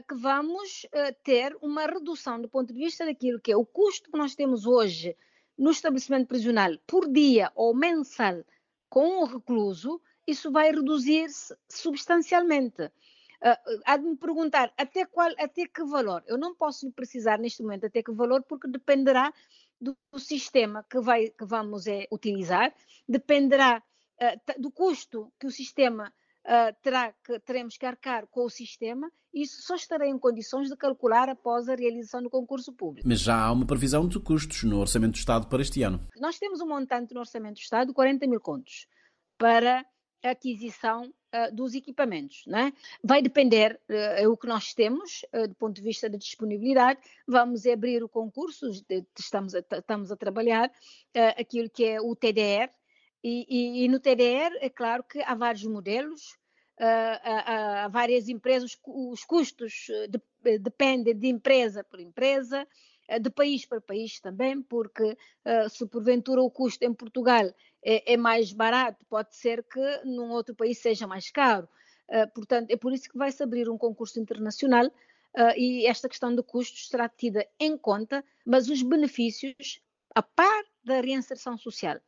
que 0.08 0.13
vamos 0.15 0.86
eh, 0.91 1.12
ter 1.24 1.58
uma 1.62 1.88
redução 1.88 2.39
do 2.39 2.48
ponto 2.48 2.72
de 2.72 2.79
vista 2.79 3.05
daquilo 3.05 3.39
que 3.39 3.51
é 3.51 3.58
o 3.58 3.65
custo 3.65 4.12
que 4.12 4.17
nós 4.17 4.36
temos 4.36 4.67
hoje 4.67 5.17
no 5.58 5.72
estabelecimento 5.72 6.27
prisional 6.27 6.77
por 6.86 7.12
dia 7.12 7.51
ou 7.55 7.74
mensal 7.74 8.43
com 8.88 9.22
o 9.22 9.25
recluso, 9.25 10.00
isso 10.27 10.51
vai 10.51 10.72
reduzir-se 10.72 11.55
substancialmente. 11.67 12.84
Uh, 12.84 13.81
há 13.86 13.98
de 13.98 14.03
me 14.03 14.15
perguntar 14.15 14.72
até, 14.77 15.05
qual, 15.05 15.31
até 15.38 15.65
que 15.65 15.84
valor. 15.84 16.24
Eu 16.27 16.38
não 16.38 16.53
posso 16.53 16.91
precisar 16.91 17.39
neste 17.39 17.63
momento 17.63 17.86
até 17.86 18.03
que 18.03 18.12
valor, 18.12 18.43
porque 18.43 18.67
dependerá 18.67 19.34
do, 19.79 19.98
do 20.12 20.19
sistema 20.19 20.86
que, 20.89 21.00
vai, 21.00 21.29
que 21.29 21.46
vamos 21.46 21.88
é, 21.88 22.05
utilizar, 22.12 22.74
dependerá 23.08 23.81
uh, 24.22 24.62
do 24.62 24.72
custo 24.72 25.31
que 25.39 25.48
o 25.48 25.51
sistema 25.51 26.13
uh, 26.46 26.75
terá 26.81 27.13
que, 27.24 27.39
teremos 27.39 27.77
que 27.77 27.86
arcar 27.86 28.27
com 28.27 28.46
o 28.46 28.50
sistema, 28.50 29.12
isso 29.33 29.62
só 29.62 29.75
estarei 29.75 30.09
em 30.09 30.17
condições 30.17 30.69
de 30.69 30.75
calcular 30.75 31.29
após 31.29 31.69
a 31.69 31.75
realização 31.75 32.21
do 32.21 32.29
concurso 32.29 32.74
público. 32.74 33.07
Mas 33.07 33.21
já 33.21 33.39
há 33.41 33.51
uma 33.51 33.65
previsão 33.65 34.07
de 34.07 34.19
custos 34.19 34.63
no 34.63 34.79
Orçamento 34.79 35.13
do 35.13 35.17
Estado 35.17 35.48
para 35.48 35.62
este 35.62 35.83
ano. 35.83 36.07
Nós 36.17 36.38
temos 36.38 36.62
um 36.62 36.67
montante 36.67 37.13
no 37.13 37.19
Orçamento 37.19 37.55
do 37.55 37.62
Estado 37.62 37.88
de 37.89 37.93
40 37.93 38.27
mil 38.27 38.39
contos 38.39 38.88
para 39.38 39.86
a 40.24 40.31
aquisição 40.31 41.03
uh, 41.33 41.55
dos 41.55 41.74
equipamentos. 41.74 42.43
Né? 42.45 42.74
Vai 43.03 43.21
depender, 43.21 43.79
uh, 43.89 44.29
o 44.29 44.38
que 44.38 44.48
nós 44.48 44.74
temos, 44.74 45.21
uh, 45.33 45.48
do 45.48 45.55
ponto 45.55 45.75
de 45.75 45.81
vista 45.81 46.09
da 46.09 46.17
disponibilidade. 46.17 47.00
Vamos 47.27 47.65
abrir 47.65 48.03
o 48.03 48.09
concurso, 48.09 48.69
estamos 49.17 49.55
a, 49.55 49.59
estamos 49.59 50.12
a 50.12 50.15
trabalhar 50.15 50.71
aquilo 51.38 51.69
que 51.69 51.86
é 51.86 52.01
o 52.01 52.15
TDR, 52.15 52.69
e, 53.24 53.45
e, 53.50 53.83
e, 53.83 53.88
no 53.89 54.00
TDR, 54.00 54.55
é 54.62 54.69
claro 54.69 55.03
que 55.03 55.21
há 55.21 55.36
vários 55.36 55.65
modelos, 55.65 56.38
uh, 56.79 57.19
há, 57.24 57.83
há, 57.83 57.88
várias 57.88 58.29
empresas, 58.29 58.77
os 58.86 59.24
custos 59.25 59.88
eh, 59.89 60.07
de, 60.07 60.21
eh, 60.45 60.57
dependem 60.57 61.15
de 61.15 61.27
empresa 61.27 61.83
por 61.83 62.00
empresa, 62.00 62.67
de 63.17 63.29
país 63.29 63.65
para 63.65 63.81
país 63.81 64.19
também, 64.19 64.62
porque 64.62 65.03
uh, 65.03 65.69
se 65.69 65.86
porventura 65.88 66.41
o 66.41 66.51
custo 66.51 66.86
em 66.86 66.93
Portugal 66.93 67.51
é, 67.83 68.13
é, 68.13 68.17
mais 68.17 68.51
barato, 68.51 69.03
pode 69.09 69.36
ser 69.36 69.63
que 69.63 70.01
num 70.05 70.29
outro 70.29 70.53
país 70.53 70.77
seja 70.77 71.07
mais 71.07 71.31
caro. 71.31 71.67
Uh, 72.07 72.31
portanto, 72.36 72.69
é 72.69 72.77
por 72.77 72.93
isso 72.93 73.09
que 73.09 73.17
vai-se 73.17 73.41
abrir 73.41 73.67
um 73.67 73.79
concurso 73.79 74.19
internacional 74.19 74.86
uh, 74.86 75.57
e 75.57 75.88
esta 75.88 76.07
questão 76.07 76.36
de 76.36 76.43
custos 76.43 76.88
será 76.88 77.09
tida 77.09 77.48
em 77.59 77.75
conta, 77.75 78.24
mas 78.45 78.69
os 78.69 78.83
benefícios, 78.83 79.81
a 80.13 80.21
par 80.21 80.63
da 80.83 81.01
reinserção 81.01 81.57
social, 81.57 82.00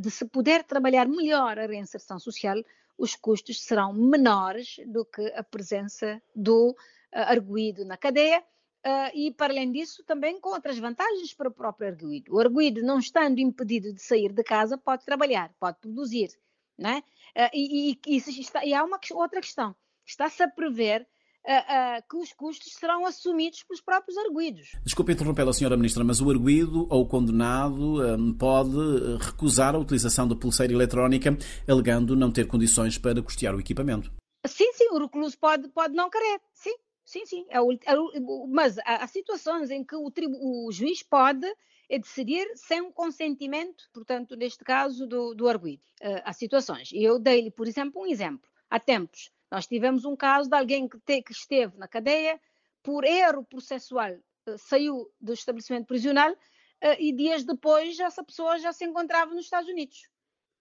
de 0.00 0.10
se 0.10 0.24
puder 0.24 0.64
trabalhar 0.64 1.06
melhor 1.06 1.58
a 1.58 1.66
reinserção 1.66 2.18
social, 2.18 2.56
os 2.98 3.14
custos 3.14 3.62
serão 3.62 3.92
menores 3.92 4.76
do 4.86 5.04
que 5.04 5.22
a 5.34 5.42
presença 5.42 6.20
do 6.34 6.70
uh, 6.70 6.74
arguído 7.12 7.84
na 7.84 7.96
cadeia. 7.96 8.44
Uh, 8.84 9.10
e, 9.12 9.32
para 9.32 9.52
além 9.52 9.70
disso, 9.72 10.04
também 10.04 10.40
com 10.40 10.50
outras 10.50 10.78
vantagens 10.78 11.32
para 11.34 11.48
o 11.48 11.52
próprio 11.52 11.88
arguído. 11.88 12.34
O 12.34 12.40
arguído, 12.40 12.82
não 12.82 12.98
estando 12.98 13.38
impedido 13.38 13.92
de 13.92 14.02
sair 14.02 14.32
de 14.32 14.42
casa, 14.42 14.76
pode 14.76 15.04
trabalhar, 15.04 15.52
pode 15.58 15.78
produzir. 15.78 16.30
Né? 16.76 17.02
Uh, 17.36 17.50
e, 17.54 17.92
e, 17.92 18.00
e, 18.06 18.40
está, 18.40 18.64
e 18.64 18.74
há 18.74 18.84
uma 18.84 19.00
outra 19.12 19.40
questão. 19.40 19.74
Está-se 20.04 20.42
a 20.42 20.48
prever 20.48 21.06
uh, 21.48 22.08
que 22.08 22.16
os 22.16 22.32
custos 22.32 22.74
serão 22.74 23.06
assumidos 23.06 23.62
pelos 23.62 23.80
próprios 23.80 24.16
arguídos. 24.18 24.72
Desculpe 24.84 25.12
interrompê-la, 25.12 25.50
Sra. 25.52 25.76
Ministra, 25.76 26.04
mas 26.04 26.20
o 26.20 26.30
arguído 26.30 26.86
ou 26.90 27.02
o 27.02 27.06
condenado 27.06 28.02
um, 28.02 28.34
pode 28.34 28.76
recusar 29.20 29.74
a 29.74 29.78
utilização 29.78 30.28
da 30.28 30.36
pulseira 30.36 30.72
eletrónica, 30.72 31.36
alegando 31.66 32.14
não 32.14 32.30
ter 32.30 32.46
condições 32.46 32.98
para 32.98 33.22
custear 33.22 33.54
o 33.54 33.60
equipamento. 33.60 34.12
Sim, 34.46 34.72
sim, 34.72 34.88
o 34.92 34.98
recluso 34.98 35.36
pode, 35.38 35.68
pode 35.68 35.94
não 35.94 36.10
querer, 36.10 36.40
sim. 36.52 36.74
Sim, 37.04 37.24
sim. 37.24 37.46
É 37.48 37.58
o, 37.58 37.72
é 37.72 37.98
o, 37.98 38.46
mas 38.46 38.78
há, 38.80 38.96
há, 39.02 39.06
situações 39.06 39.70
em 39.70 39.82
que 39.82 39.96
o, 39.96 40.12
o 40.42 40.70
juiz 40.70 41.02
pode 41.02 41.46
é 41.88 41.98
decidir 41.98 42.46
sem 42.54 42.82
um 42.82 42.92
consentimento, 42.92 43.88
portanto, 43.94 44.36
neste 44.36 44.62
caso, 44.62 45.06
do, 45.06 45.34
do 45.34 45.48
arguido. 45.48 45.82
Uh, 46.02 46.20
há 46.22 46.34
situações. 46.34 46.92
E 46.92 47.02
eu 47.02 47.18
dei-lhe, 47.18 47.50
por 47.50 47.66
exemplo, 47.66 48.02
um 48.02 48.06
exemplo. 48.06 48.46
Há 48.68 48.78
tempos, 48.78 49.30
nós 49.50 49.66
tivemos 49.66 50.04
um 50.04 50.16
caso 50.16 50.48
de 50.48 50.56
alguém 50.56 50.88
que, 50.88 50.98
te, 51.00 51.22
que 51.22 51.32
esteve 51.32 51.76
na 51.76 51.88
cadeia 51.88 52.40
por 52.82 53.04
erro 53.04 53.44
processual, 53.44 54.12
uh, 54.12 54.58
saiu 54.58 55.10
do 55.20 55.32
estabelecimento 55.32 55.86
prisional 55.86 56.32
uh, 56.32 56.96
e 56.98 57.12
dias 57.12 57.44
depois 57.44 57.98
essa 57.98 58.22
pessoa 58.22 58.58
já 58.58 58.72
se 58.72 58.84
encontrava 58.84 59.34
nos 59.34 59.44
Estados 59.44 59.68
Unidos. 59.68 60.08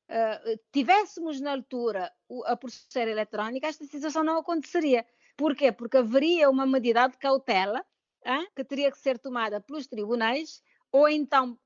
Uh, 0.10 0.60
tivéssemos 0.72 1.42
na 1.42 1.52
altura 1.52 2.12
a 2.46 2.56
pulseira 2.56 3.12
eletrónica, 3.12 3.68
esta 3.68 3.86
situação 3.86 4.24
não 4.24 4.38
aconteceria. 4.38 5.06
Porquê? 5.36 5.72
Porque 5.72 5.98
haveria 5.98 6.50
uma 6.50 6.66
medida 6.66 7.08
de 7.08 7.18
cautela 7.18 7.86
hein, 8.26 8.48
que 8.56 8.64
teria 8.64 8.92
que 8.92 8.98
ser 8.98 9.20
tomada 9.20 9.60
pelos 9.62 9.86
tribunais, 9.86 10.64
ou 10.92 11.08
então 11.10 11.60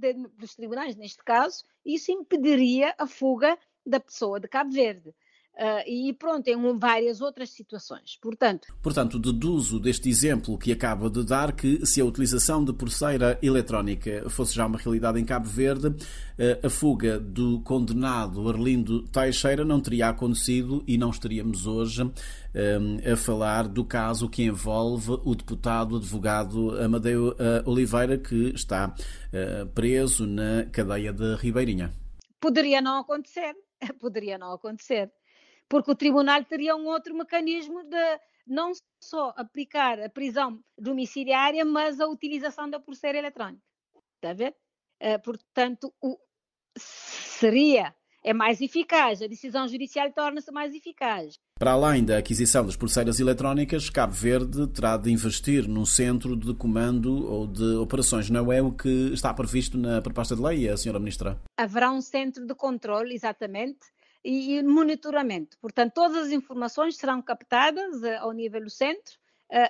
pelos 0.00 0.54
tribunais, 0.54 0.94
neste 0.94 1.22
caso, 1.24 1.64
isso 1.84 2.12
impediria 2.12 2.94
a 2.96 3.06
fuga 3.06 3.58
da 3.84 3.98
pessoa 3.98 4.38
de 4.38 4.46
Cabo 4.48 4.70
Verde. 4.70 5.12
Uh, 5.58 5.82
e 5.88 6.12
pronto, 6.12 6.46
em 6.46 6.78
várias 6.78 7.20
outras 7.20 7.50
situações. 7.50 8.16
Portanto, 8.22 8.68
Portanto, 8.80 9.18
deduzo 9.18 9.80
deste 9.80 10.08
exemplo 10.08 10.56
que 10.56 10.70
acaba 10.70 11.10
de 11.10 11.24
dar 11.24 11.50
que 11.50 11.84
se 11.84 12.00
a 12.00 12.04
utilização 12.04 12.64
de 12.64 12.72
pulseira 12.72 13.36
eletrónica 13.42 14.30
fosse 14.30 14.54
já 14.54 14.64
uma 14.64 14.78
realidade 14.78 15.18
em 15.18 15.24
Cabo 15.24 15.48
Verde, 15.48 15.88
uh, 15.88 16.64
a 16.64 16.70
fuga 16.70 17.18
do 17.18 17.60
condenado 17.62 18.48
Arlindo 18.48 19.02
Teixeira 19.08 19.64
não 19.64 19.80
teria 19.80 20.10
acontecido 20.10 20.84
e 20.86 20.96
não 20.96 21.10
estaríamos 21.10 21.66
hoje 21.66 22.04
uh, 22.04 22.12
a 23.12 23.16
falar 23.16 23.66
do 23.66 23.84
caso 23.84 24.28
que 24.28 24.44
envolve 24.44 25.10
o 25.24 25.34
deputado 25.34 25.96
advogado 25.96 26.80
Amadeu 26.80 27.34
Oliveira, 27.64 28.16
que 28.16 28.52
está 28.54 28.94
preso 29.74 30.24
na 30.24 30.66
cadeia 30.70 31.12
de 31.12 31.34
Ribeirinha. 31.34 31.92
Poderia 32.40 32.80
não 32.80 33.00
acontecer, 33.00 33.56
poderia 33.98 34.38
não 34.38 34.52
acontecer 34.52 35.10
porque 35.68 35.90
o 35.90 35.94
tribunal 35.94 36.44
teria 36.44 36.74
um 36.74 36.86
outro 36.86 37.14
mecanismo 37.14 37.84
de 37.84 38.20
não 38.46 38.72
só 39.02 39.34
aplicar 39.36 40.00
a 40.00 40.08
prisão 40.08 40.60
domiciliária, 40.76 41.64
mas 41.64 42.00
a 42.00 42.06
utilização 42.06 42.68
da 42.68 42.80
pulseira 42.80 43.18
eletrónica. 43.18 43.62
Está 44.16 44.30
a 44.30 44.34
ver? 44.34 44.56
Uh, 45.00 45.22
portanto, 45.22 45.94
o, 46.00 46.18
seria, 46.76 47.94
é 48.24 48.32
mais 48.32 48.60
eficaz, 48.60 49.22
a 49.22 49.26
decisão 49.26 49.68
judicial 49.68 50.10
torna-se 50.12 50.50
mais 50.50 50.74
eficaz. 50.74 51.38
Para 51.58 51.72
além 51.72 52.04
da 52.04 52.18
aquisição 52.18 52.64
das 52.64 52.76
pulseiras 52.76 53.20
eletrónicas, 53.20 53.90
Cabo 53.90 54.12
Verde 54.12 54.66
terá 54.68 54.96
de 54.96 55.10
investir 55.10 55.68
num 55.68 55.84
centro 55.84 56.36
de 56.36 56.54
comando 56.54 57.26
ou 57.26 57.46
de 57.46 57.76
operações. 57.76 58.30
Não 58.30 58.52
é 58.52 58.62
o 58.62 58.72
que 58.72 59.12
está 59.12 59.32
previsto 59.34 59.76
na 59.76 60.00
proposta 60.00 60.34
de 60.34 60.42
lei, 60.42 60.68
a 60.68 60.76
senhora 60.76 60.98
Ministra? 60.98 61.40
Haverá 61.56 61.90
um 61.90 62.00
centro 62.00 62.46
de 62.46 62.54
controle, 62.54 63.14
exatamente, 63.14 63.80
e, 64.28 64.62
monitoramento. 64.62 65.56
Portanto, 65.58 65.94
todas 65.94 66.26
as 66.26 66.32
informações 66.32 66.96
serão 66.96 67.22
captadas 67.22 68.02
eh, 68.02 68.16
ao 68.16 68.32
nível 68.32 68.62
do 68.62 68.70
centro 68.70 69.18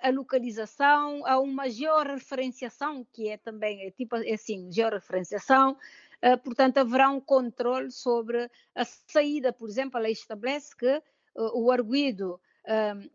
a 0.02 0.10
localização, 0.10 1.24
a 1.24 1.38
uma 1.38 1.70
georreferenciação, 1.70 3.06
que 3.12 3.28
é 3.28 3.36
também 3.36 3.86
é 3.86 3.92
tipo 3.92 4.16
é 4.16 4.34
assim, 4.34 4.68
georreferenciação, 4.72 5.76
portanto 6.42 6.78
haverá 6.78 7.08
um 7.10 7.20
controle 7.20 7.92
sobre 7.92 8.50
a 8.74 8.84
saída, 8.84 9.52
por 9.52 9.68
exemplo, 9.68 9.96
a 9.96 10.00
lei 10.00 10.10
estabelece 10.10 10.76
que 10.76 11.00
o 11.36 11.70
arguido 11.70 12.40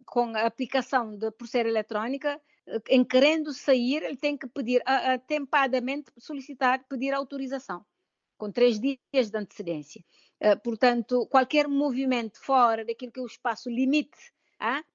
com 0.06 0.34
a 0.38 0.46
aplicação 0.46 1.18
de 1.18 1.30
pulseira 1.32 1.68
eletrónica, 1.68 2.42
em 2.88 3.04
querendo 3.04 3.54
sair, 3.54 4.02
ele 4.02 4.16
tem 4.16 4.38
que 4.38 4.48
pedir 4.48 4.82
atempadamente 4.86 6.12
solicitar, 6.18 6.86
pedir 6.88 7.14
autorização, 7.14 7.86
com 8.38 8.50
três 8.50 8.80
dias 8.80 9.30
de 9.30 9.38
antecedência. 9.38 10.02
Portanto, 10.64 11.26
qualquer 11.28 11.68
movimento 11.68 12.40
fora 12.42 12.84
daquilo 12.84 13.12
que 13.12 13.20
é 13.20 13.24
o 13.24 13.28
espaço 13.28 13.70
limite 13.70 14.34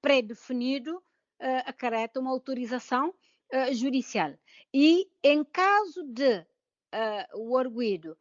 pré-definido 0.01 0.97
uh, 0.97 1.63
acarreta 1.65 2.19
uma 2.19 2.31
autorização 2.31 3.09
uh, 3.09 3.73
judicial. 3.73 4.33
E 4.73 5.09
em 5.23 5.43
caso 5.43 6.03
de 6.03 6.45
o 7.35 7.55
arguido 7.55 8.17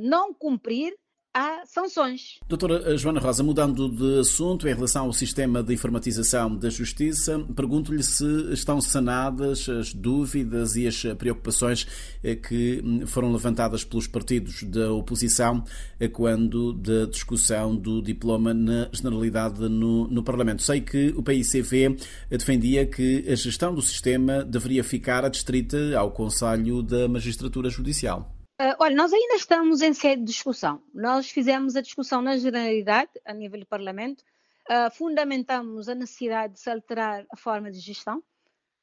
não 0.00 0.32
cumprir, 0.32 0.96
há 1.36 1.66
sanções. 1.66 2.38
Doutora 2.48 2.96
Joana 2.96 3.20
Rosa, 3.20 3.42
mudando 3.42 3.90
de 3.90 4.20
assunto 4.20 4.66
em 4.66 4.74
relação 4.74 5.04
ao 5.04 5.12
sistema 5.12 5.62
de 5.62 5.74
informatização 5.74 6.56
da 6.56 6.70
Justiça, 6.70 7.38
pergunto-lhe 7.54 8.02
se 8.02 8.24
estão 8.54 8.80
sanadas 8.80 9.68
as 9.68 9.92
dúvidas 9.92 10.76
e 10.76 10.86
as 10.86 11.02
preocupações 11.18 11.86
eh, 12.24 12.34
que 12.34 12.80
hum, 12.82 13.06
foram 13.06 13.30
levantadas 13.30 13.84
pelos 13.84 14.06
partidos 14.06 14.62
da 14.62 14.90
oposição 14.90 15.62
eh, 16.00 16.08
quando 16.08 16.72
da 16.72 17.04
discussão 17.04 17.76
do 17.76 18.00
diploma 18.00 18.54
na 18.54 18.88
generalidade 18.90 19.60
no, 19.68 20.08
no 20.08 20.22
Parlamento. 20.22 20.62
Sei 20.62 20.80
que 20.80 21.12
o 21.14 21.22
PICV 21.22 21.98
defendia 22.30 22.86
que 22.86 23.26
a 23.30 23.34
gestão 23.34 23.74
do 23.74 23.82
sistema 23.82 24.42
deveria 24.42 24.82
ficar 24.82 25.22
adstrita 25.22 25.98
ao 25.98 26.12
Conselho 26.12 26.82
da 26.82 27.06
Magistratura 27.06 27.68
Judicial. 27.68 28.35
Uh, 28.58 28.72
olha, 28.78 28.96
nós 28.96 29.12
ainda 29.12 29.34
estamos 29.34 29.82
em 29.82 29.92
sede 29.92 30.22
de 30.22 30.28
discussão. 30.28 30.82
Nós 30.94 31.28
fizemos 31.28 31.76
a 31.76 31.82
discussão 31.82 32.22
na 32.22 32.38
generalidade, 32.38 33.10
a 33.22 33.34
nível 33.34 33.60
do 33.60 33.66
Parlamento, 33.66 34.24
uh, 34.70 34.90
fundamentamos 34.96 35.90
a 35.90 35.94
necessidade 35.94 36.54
de 36.54 36.60
se 36.60 36.70
alterar 36.70 37.26
a 37.30 37.36
forma 37.36 37.70
de 37.70 37.78
gestão, 37.80 38.24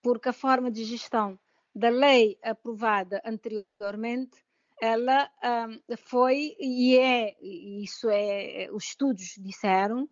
porque 0.04 0.30
a 0.30 0.34
forma 0.34 0.70
de 0.70 0.84
gestão 0.84 1.40
da 1.74 1.90
lei 1.90 2.38
aprovada 2.44 3.20
anteriormente, 3.26 4.38
ela 4.80 5.26
uh, 5.26 5.98
foi 5.98 6.56
e 6.60 6.96
é, 7.00 7.36
isso 7.42 8.12
é, 8.12 8.70
os 8.72 8.86
estudos 8.86 9.36
disseram 9.40 10.08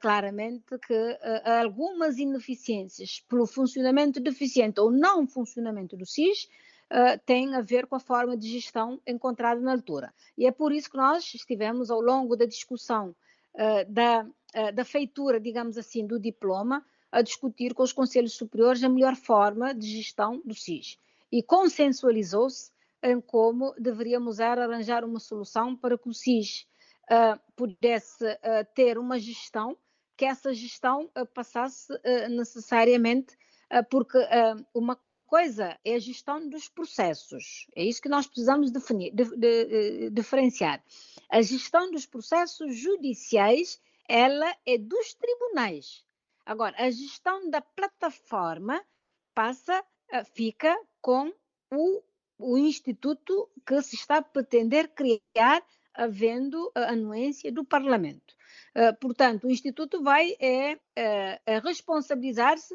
claramente 0.00 0.78
que 0.86 1.18
algumas 1.44 2.16
ineficiências 2.16 3.24
pelo 3.28 3.44
funcionamento 3.44 4.20
deficiente 4.20 4.78
ou 4.78 4.88
não 4.88 5.26
funcionamento 5.26 5.96
do 5.96 6.06
SIS 6.06 6.46
tem 7.26 7.54
a 7.54 7.60
ver 7.60 7.86
com 7.86 7.96
a 7.96 8.00
forma 8.00 8.36
de 8.36 8.48
gestão 8.48 9.00
encontrada 9.06 9.60
na 9.60 9.72
altura. 9.72 10.14
E 10.38 10.46
é 10.46 10.52
por 10.52 10.72
isso 10.72 10.90
que 10.90 10.96
nós 10.96 11.34
estivemos, 11.34 11.90
ao 11.90 12.00
longo 12.00 12.36
da 12.36 12.46
discussão 12.46 13.14
uh, 13.54 13.92
da, 13.92 14.22
uh, 14.22 14.72
da 14.72 14.84
feitura, 14.84 15.40
digamos 15.40 15.76
assim, 15.76 16.06
do 16.06 16.20
diploma, 16.20 16.84
a 17.10 17.20
discutir 17.20 17.74
com 17.74 17.82
os 17.82 17.92
conselhos 17.92 18.34
superiores 18.34 18.82
a 18.82 18.88
melhor 18.88 19.16
forma 19.16 19.74
de 19.74 19.88
gestão 19.88 20.40
do 20.44 20.54
SIS. 20.54 20.98
E 21.30 21.42
consensualizou-se 21.42 22.70
em 23.02 23.20
como 23.20 23.74
deveríamos 23.78 24.40
arranjar 24.40 25.04
uma 25.04 25.20
solução 25.20 25.76
para 25.76 25.98
que 25.98 26.08
o 26.08 26.14
SIS 26.14 26.66
pudesse 27.54 28.24
ter 28.74 28.98
uma 28.98 29.18
gestão 29.18 29.76
que 30.16 30.24
essa 30.24 30.54
gestão 30.54 31.10
passasse 31.34 31.92
necessariamente 32.30 33.36
porque 33.90 34.18
uma 34.72 34.98
coisa 35.34 35.76
é 35.84 35.96
a 35.96 35.98
gestão 35.98 36.48
dos 36.48 36.68
processos. 36.68 37.66
É 37.74 37.82
isso 37.82 38.00
que 38.00 38.08
nós 38.08 38.24
precisamos 38.24 38.70
definir, 38.70 39.12
de, 39.12 39.24
de, 39.36 39.64
de, 39.64 40.10
diferenciar. 40.10 40.80
A 41.28 41.42
gestão 41.42 41.90
dos 41.90 42.06
processos 42.06 42.76
judiciais, 42.76 43.82
ela 44.08 44.56
é 44.64 44.78
dos 44.78 45.12
tribunais. 45.14 46.04
Agora, 46.46 46.76
a 46.78 46.88
gestão 46.88 47.50
da 47.50 47.60
plataforma 47.60 48.80
passa, 49.34 49.84
eh, 50.12 50.22
fica 50.22 50.72
com 51.00 51.32
o, 51.72 52.00
o 52.38 52.56
instituto 52.56 53.50
que 53.66 53.82
se 53.82 53.96
está 53.96 54.18
a 54.18 54.22
pretender 54.22 54.94
criar, 54.94 55.66
havendo 55.94 56.70
a 56.76 56.92
anuência 56.92 57.50
do 57.50 57.64
Parlamento. 57.64 58.36
Uh, 58.76 58.96
portanto, 59.00 59.48
o 59.48 59.50
instituto 59.50 60.00
vai 60.00 60.36
é, 60.38 60.78
é, 60.94 61.40
é 61.44 61.58
responsabilizar-se 61.58 62.72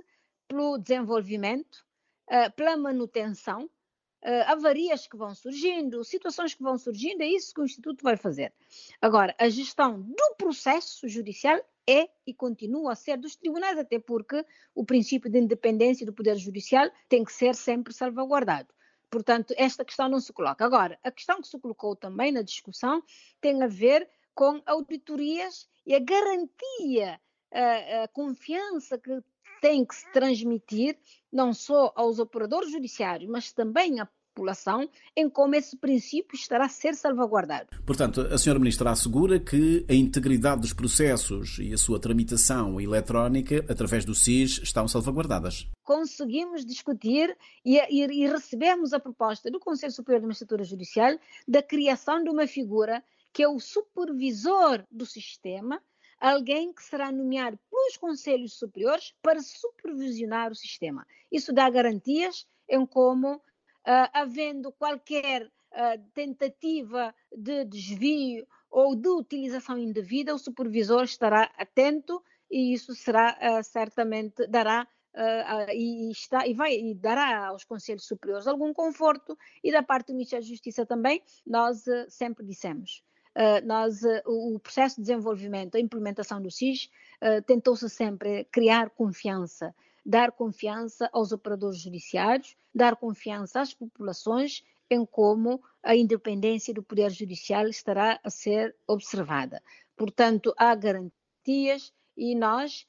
pelo 0.50 0.78
desenvolvimento, 0.78 1.88
uh, 2.30 2.52
pela 2.56 2.78
manutenção, 2.78 3.66
uh, 3.66 4.44
avarias 4.48 5.08
que 5.08 5.18
vão 5.18 5.34
surgindo, 5.34 6.04
situações 6.04 6.54
que 6.54 6.64
vão 6.64 6.78
surgindo, 6.78 7.22
é 7.22 7.28
isso 7.28 7.54
que 7.54 7.62
o 7.62 7.66
Instituto 7.66 8.04
vai 8.04 8.18
fazer. 8.18 8.54
Agora, 9.02 9.36
a 9.38 9.50
gestão 9.50 10.02
do 10.02 10.36
processo 10.38 11.08
judicial 11.08 11.60
é 11.88 12.08
e 12.26 12.34
continua 12.34 12.94
a 12.94 12.96
ser 12.96 13.18
dos 13.18 13.36
tribunais, 13.36 13.78
até 13.78 13.98
porque 13.98 14.46
o 14.76 14.86
princípio 14.86 15.30
de 15.30 15.40
independência 15.40 16.06
do 16.06 16.14
Poder 16.14 16.38
Judicial 16.38 16.90
tem 17.08 17.24
que 17.24 17.34
ser 17.34 17.56
sempre 17.56 17.94
salvaguardado. 17.94 18.72
Portanto, 19.10 19.56
esta 19.58 19.84
questão 19.84 20.08
não 20.08 20.20
se 20.20 20.32
coloca. 20.32 20.64
Agora, 20.64 21.00
a 21.04 21.10
questão 21.10 21.42
que 21.42 21.48
se 21.48 21.60
colocou 21.60 21.96
também 21.96 22.32
na 22.32 22.44
discussão 22.44 23.02
tem 23.42 23.64
a 23.64 23.68
ver 23.68 24.08
com 24.36 24.62
auditorias 24.68 25.68
e 25.84 25.96
a 25.96 26.00
garantia, 26.00 27.20
a, 27.52 28.04
a 28.04 28.08
confiança 28.10 29.00
que 29.00 29.20
tem 29.62 29.86
que 29.86 29.96
se 29.96 30.12
transmitir 30.12 30.98
não 31.32 31.54
só 31.54 31.92
aos 31.96 32.20
operadores 32.20 32.72
judiciários, 32.72 33.30
mas 33.30 33.52
também 33.52 34.00
à 34.00 34.08
população 34.40 34.90
em 35.16 35.30
como 35.30 35.56
esse 35.56 35.76
princípio 35.76 36.36
estará 36.36 36.66
a 36.66 36.70
ser 36.70 36.96
salvaguardado. 36.96 37.70
Portanto, 37.86 38.22
a 38.22 38.38
senhora 38.38 38.60
ministra 38.60 38.92
assegura 38.92 39.40
que 39.40 39.86
a 39.90 39.94
integridade 39.94 40.62
dos 40.62 40.74
processos 40.74 41.58
e 41.60 41.74
a 41.74 41.78
sua 41.78 42.00
tramitação 42.00 42.80
eletrónica 42.80 43.66
através 43.70 44.06
do 44.06 44.16
SIS 44.16 44.62
estão 44.64 44.88
salvaguardadas. 44.88 45.68
Conseguimos 45.84 46.66
discutir 46.66 47.36
e, 47.66 47.78
e, 47.78 48.06
e 48.06 48.28
recebemos 48.28 48.94
a 48.94 49.00
proposta 49.00 49.52
do 49.52 49.60
Conselho 49.60 49.92
Superior 49.92 50.22
de 50.22 50.28
Magistratura 50.28 50.64
Judicial 50.64 51.18
da 51.48 51.62
criação 51.62 52.24
de 52.24 52.30
uma 52.30 52.48
figura 52.48 53.04
que 53.34 53.44
é 53.44 53.48
o 53.48 53.60
supervisor 53.60 54.84
do 54.92 55.06
sistema, 55.06 55.82
alguém 56.20 56.74
que 56.74 56.84
será 56.84 57.12
nomeado 57.12 57.58
pelos 57.70 57.98
conselhos 57.98 58.54
superiores 58.54 59.14
para 59.22 59.42
supervisionar 59.42 60.52
o 60.52 60.56
sistema. 60.56 61.06
Isso 61.32 61.54
dá 61.54 61.70
garantias 61.70 62.46
em 62.68 62.86
como, 62.86 63.36
uh, 63.36 63.42
havendo 64.14 64.72
qualquer 64.72 65.46
uh, 65.46 66.04
tentativa 66.14 67.16
de 67.36 67.66
desvio 67.66 68.46
ou 68.70 68.96
de 68.96 69.08
utilização 69.08 69.78
indevida, 69.78 70.36
o 70.36 70.40
supervisor 70.40 71.04
estará 71.04 71.52
atento 71.58 72.24
e 72.52 72.74
isso 72.74 72.94
será 72.94 73.38
uh, 73.42 73.64
certamente 73.64 74.46
dará 74.48 74.88
Uh, 75.12 75.66
uh, 75.66 75.72
e, 75.74 76.12
está, 76.12 76.48
e, 76.48 76.54
vai, 76.54 76.76
e 76.76 76.94
dará 76.94 77.48
aos 77.48 77.64
Conselhos 77.64 78.06
Superiores 78.06 78.46
algum 78.46 78.72
conforto, 78.72 79.36
e 79.64 79.72
da 79.72 79.82
parte 79.82 80.08
do 80.08 80.14
Ministério 80.14 80.46
da 80.46 80.50
Justiça 80.50 80.86
também, 80.86 81.24
nós 81.46 81.88
uh, 81.88 82.06
sempre 82.08 82.46
dissemos. 82.46 83.04
Uh, 83.40 83.66
nós, 83.66 84.04
uh, 84.04 84.22
o 84.26 84.60
processo 84.60 84.98
de 84.98 85.04
desenvolvimento, 85.04 85.78
a 85.78 85.80
implementação 85.80 86.42
do 86.42 86.52
SIS, 86.52 86.90
uh, 87.24 87.42
tentou-se 87.44 87.90
sempre 87.90 88.44
criar 88.52 88.90
confiança, 88.90 89.74
dar 90.06 90.34
confiança 90.34 91.10
aos 91.14 91.32
operadores 91.32 91.80
judiciários, 91.80 92.58
dar 92.76 92.98
confiança 92.98 93.62
às 93.62 93.74
populações 93.74 94.62
em 94.90 95.06
como 95.06 95.64
a 95.82 95.96
independência 95.96 96.74
do 96.74 96.84
Poder 96.84 97.12
Judicial 97.12 97.66
estará 97.70 98.20
a 98.22 98.30
ser 98.30 98.76
observada. 98.86 99.64
Portanto, 99.96 100.54
há 100.58 100.76
garantias 100.76 101.94
e 102.18 102.36
nós, 102.36 102.86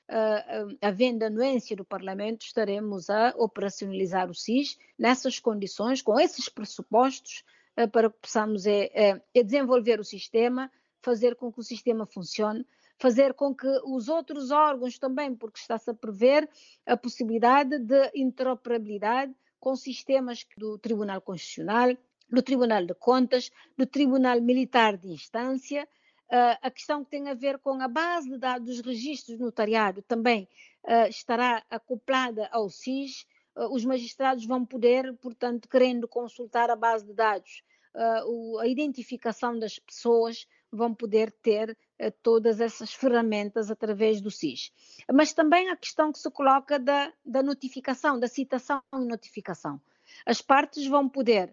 havendo 0.80 1.22
anuência 1.24 1.76
do 1.76 1.84
Parlamento, 1.84 2.42
estaremos 2.42 3.10
a 3.10 3.34
operacionalizar 3.36 4.28
o 4.30 4.34
SIS 4.34 4.78
nessas 4.98 5.38
condições, 5.38 6.02
com 6.02 6.18
esses 6.18 6.48
pressupostos 6.48 7.44
eh, 7.44 7.59
para 7.92 8.10
que 8.10 8.18
possamos 8.20 8.66
é, 8.66 8.90
é, 8.92 9.22
é 9.34 9.42
desenvolver 9.42 10.00
o 10.00 10.04
sistema, 10.04 10.70
fazer 11.02 11.34
com 11.36 11.52
que 11.52 11.60
o 11.60 11.62
sistema 11.62 12.06
funcione, 12.06 12.66
fazer 12.98 13.32
com 13.32 13.54
que 13.54 13.68
os 13.84 14.08
outros 14.08 14.50
órgãos 14.50 14.98
também, 14.98 15.34
porque 15.34 15.58
está-se 15.58 15.90
a 15.90 15.94
prever 15.94 16.48
a 16.84 16.96
possibilidade 16.96 17.78
de 17.78 18.10
interoperabilidade 18.14 19.34
com 19.58 19.74
sistemas 19.74 20.46
do 20.56 20.78
Tribunal 20.78 21.20
Constitucional, 21.20 21.96
do 22.28 22.42
Tribunal 22.42 22.84
de 22.84 22.94
Contas, 22.94 23.50
do 23.76 23.86
Tribunal 23.86 24.40
Militar 24.40 24.96
de 24.96 25.08
Instância, 25.08 25.88
uh, 26.30 26.58
a 26.62 26.70
questão 26.70 27.04
que 27.04 27.10
tem 27.10 27.28
a 27.28 27.34
ver 27.34 27.58
com 27.58 27.80
a 27.80 27.88
base 27.88 28.28
de 28.28 28.38
dados 28.38 28.66
dos 28.66 28.80
registros 28.80 29.36
do 29.36 29.44
notariado 29.44 30.02
também 30.02 30.48
uh, 30.84 31.08
estará 31.08 31.64
acoplada 31.70 32.48
ao 32.52 32.68
SIS, 32.68 33.26
os 33.56 33.84
magistrados 33.84 34.46
vão 34.46 34.64
poder, 34.64 35.14
portanto, 35.16 35.68
querendo 35.68 36.06
consultar 36.06 36.70
a 36.70 36.76
base 36.76 37.04
de 37.06 37.12
dados 37.12 37.62
uh, 37.94 38.58
a 38.58 38.66
identificação 38.66 39.58
das 39.58 39.78
pessoas, 39.78 40.46
vão 40.72 40.94
poder 40.94 41.32
ter 41.32 41.76
todas 42.22 42.60
essas 42.60 42.94
ferramentas 42.94 43.70
através 43.70 44.20
do 44.20 44.30
SIS. 44.30 44.72
Mas 45.12 45.32
também 45.32 45.68
a 45.68 45.76
questão 45.76 46.12
que 46.12 46.18
se 46.18 46.30
coloca 46.30 46.78
da, 46.78 47.12
da 47.24 47.42
notificação, 47.42 48.20
da 48.20 48.28
citação 48.28 48.80
e 48.94 49.04
notificação. 49.04 49.80
As 50.24 50.40
partes 50.40 50.86
vão 50.86 51.08
poder, 51.08 51.52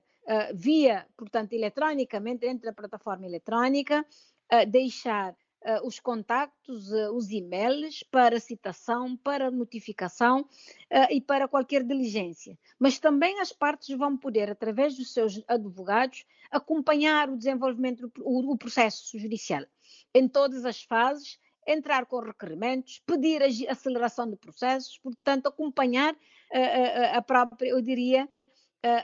via, 0.54 1.08
portanto, 1.18 1.54
eletronicamente, 1.54 2.42
dentro 2.42 2.66
da 2.66 2.74
plataforma 2.74 3.26
eletrónica, 3.26 4.06
deixar 4.68 5.36
uh, 5.68 5.86
os 5.86 6.00
contactos, 6.00 6.92
os 7.14 7.30
e-mails 7.30 8.04
para 8.10 8.40
citação, 8.40 9.18
para 9.18 9.52
notificação 9.52 10.48
e 11.10 11.20
para 11.20 11.48
qualquer 11.48 11.84
diligência. 11.84 12.58
Mas 12.80 12.98
também 13.00 13.40
as 13.40 13.52
partes 13.52 13.96
vão 13.98 14.18
poder, 14.18 14.50
através 14.50 14.96
dos 14.96 15.14
seus 15.14 15.44
advogados, 15.48 16.26
acompanhar 16.50 17.30
o 17.30 17.38
desenvolvimento, 17.38 18.12
o, 18.20 18.54
o 18.54 18.58
processo 18.58 19.18
judicial 19.20 19.66
em 20.14 20.28
todas 20.28 20.66
as 20.66 20.82
fases, 20.82 21.38
entrar 21.68 22.06
com 22.06 22.20
requerimentos, 22.20 23.02
pedir 23.06 23.44
a 23.44 23.72
aceleração 23.72 24.30
de 24.30 24.38
processos, 24.38 24.98
portanto, 25.00 25.48
acompanhar 25.48 26.16
a 27.14 27.22
própria, 27.22 27.70
eu 27.70 27.82
diria, 27.82 28.28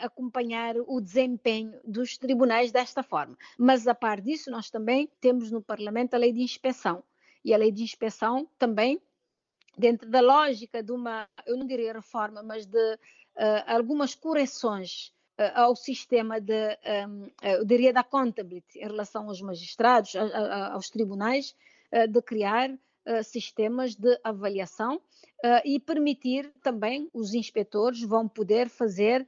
acompanhar 0.02 0.76
o 0.78 1.02
desempenho 1.02 1.80
dos 1.84 2.18
tribunais 2.18 2.72
desta 2.72 3.02
forma. 3.02 3.38
Mas, 3.58 3.88
a 3.88 3.96
par 3.96 4.22
disso, 4.22 4.52
nós 4.52 4.70
também 4.70 5.10
temos 5.20 5.52
no 5.52 5.62
Parlamento 5.62 6.14
a 6.14 6.18
lei 6.18 6.32
de 6.32 6.42
inspeção. 6.42 7.04
E 7.44 7.54
a 7.54 7.58
lei 7.58 7.72
de 7.72 7.84
inspeção 7.84 8.48
também, 8.58 9.02
dentro 9.78 10.10
da 10.10 10.22
lógica 10.22 10.82
de 10.82 10.92
uma, 10.92 11.28
eu 11.46 11.58
não 11.58 11.66
diria 11.66 11.94
reforma, 11.94 12.42
mas 12.42 12.66
de 12.66 12.94
uh, 12.94 13.00
algumas 13.66 14.16
correções 14.16 15.12
uh, 15.38 15.52
ao 15.56 15.76
sistema 15.76 16.40
de, 16.40 16.78
um, 17.08 17.30
eu 17.42 17.66
diria, 17.66 17.92
da 17.92 18.00
accountability 18.00 18.80
em 18.80 18.88
relação 18.88 19.28
aos 19.28 19.42
magistrados, 19.42 20.16
a, 20.16 20.24
a, 20.24 20.74
aos 20.74 20.90
tribunais, 20.90 21.56
uh, 21.92 22.08
de 22.08 22.22
criar 22.22 22.70
sistemas 23.22 23.96
de 23.96 24.18
avaliação 24.24 25.02
e 25.66 25.78
permitir 25.78 26.50
também 26.64 27.10
os 27.14 27.34
inspectores 27.34 28.02
vão 28.02 28.30
poder 28.30 28.70
fazer 28.70 29.22
eh, 29.24 29.28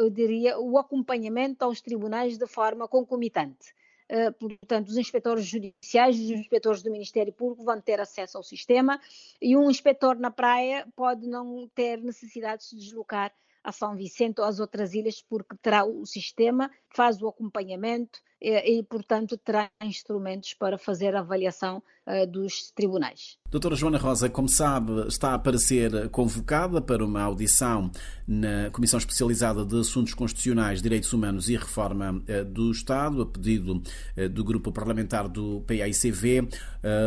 eu 0.00 0.10
diria, 0.10 0.58
o 0.58 0.78
acompanhamento 0.78 1.64
aos 1.64 1.80
tribunais 1.80 2.36
de 2.36 2.46
forma 2.46 2.88
concomitante. 2.88 3.74
Uh, 4.10 4.32
portanto, 4.32 4.88
os 4.88 4.96
inspectores 4.96 5.44
judiciais 5.44 6.18
os 6.18 6.30
inspectores 6.30 6.82
do 6.82 6.90
Ministério 6.90 7.32
Público 7.32 7.62
vão 7.62 7.78
ter 7.78 8.00
acesso 8.00 8.38
ao 8.38 8.42
sistema 8.42 8.98
e 9.40 9.54
um 9.54 9.70
inspetor 9.70 10.18
na 10.18 10.30
praia 10.30 10.88
pode 10.96 11.28
não 11.28 11.68
ter 11.74 11.98
necessidade 11.98 12.62
de 12.62 12.68
se 12.68 12.76
deslocar 12.76 13.30
a 13.62 13.70
São 13.70 13.94
Vicente 13.94 14.40
ou 14.40 14.46
às 14.46 14.60
outras 14.60 14.94
ilhas 14.94 15.20
porque 15.20 15.54
terá 15.60 15.84
o 15.84 16.06
sistema, 16.06 16.70
faz 16.88 17.20
o 17.20 17.28
acompanhamento 17.28 18.18
e, 18.40 18.78
e 18.78 18.82
portanto, 18.82 19.36
terá 19.36 19.70
instrumentos 19.82 20.54
para 20.54 20.78
fazer 20.78 21.14
a 21.14 21.20
avaliação 21.20 21.82
uh, 22.06 22.26
dos 22.26 22.70
tribunais. 22.72 23.36
Doutora 23.50 23.74
Joana 23.74 23.96
Rosa, 23.96 24.28
como 24.28 24.48
sabe, 24.48 25.08
está 25.08 25.38
para 25.38 25.56
ser 25.56 26.10
convocada 26.10 26.82
para 26.82 27.02
uma 27.02 27.22
audição 27.22 27.90
na 28.26 28.68
Comissão 28.70 28.98
Especializada 28.98 29.64
de 29.64 29.80
Assuntos 29.80 30.12
Constitucionais, 30.12 30.82
Direitos 30.82 31.14
Humanos 31.14 31.48
e 31.48 31.56
Reforma 31.56 32.22
eh, 32.26 32.44
do 32.44 32.70
Estado, 32.70 33.22
a 33.22 33.26
pedido 33.26 33.82
eh, 34.14 34.28
do 34.28 34.44
grupo 34.44 34.70
parlamentar 34.70 35.28
do 35.28 35.62
PAICV. 35.66 36.46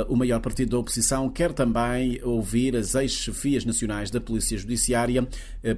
O 0.10 0.16
maior 0.16 0.42
partido 0.42 0.72
da 0.72 0.80
oposição 0.80 1.30
quer 1.30 1.54
também 1.54 2.20
ouvir 2.24 2.76
as 2.76 2.94
ex-chefias 2.94 3.64
nacionais 3.64 4.12
da 4.12 4.20
Polícia 4.20 4.58
Judiciária 4.58 5.28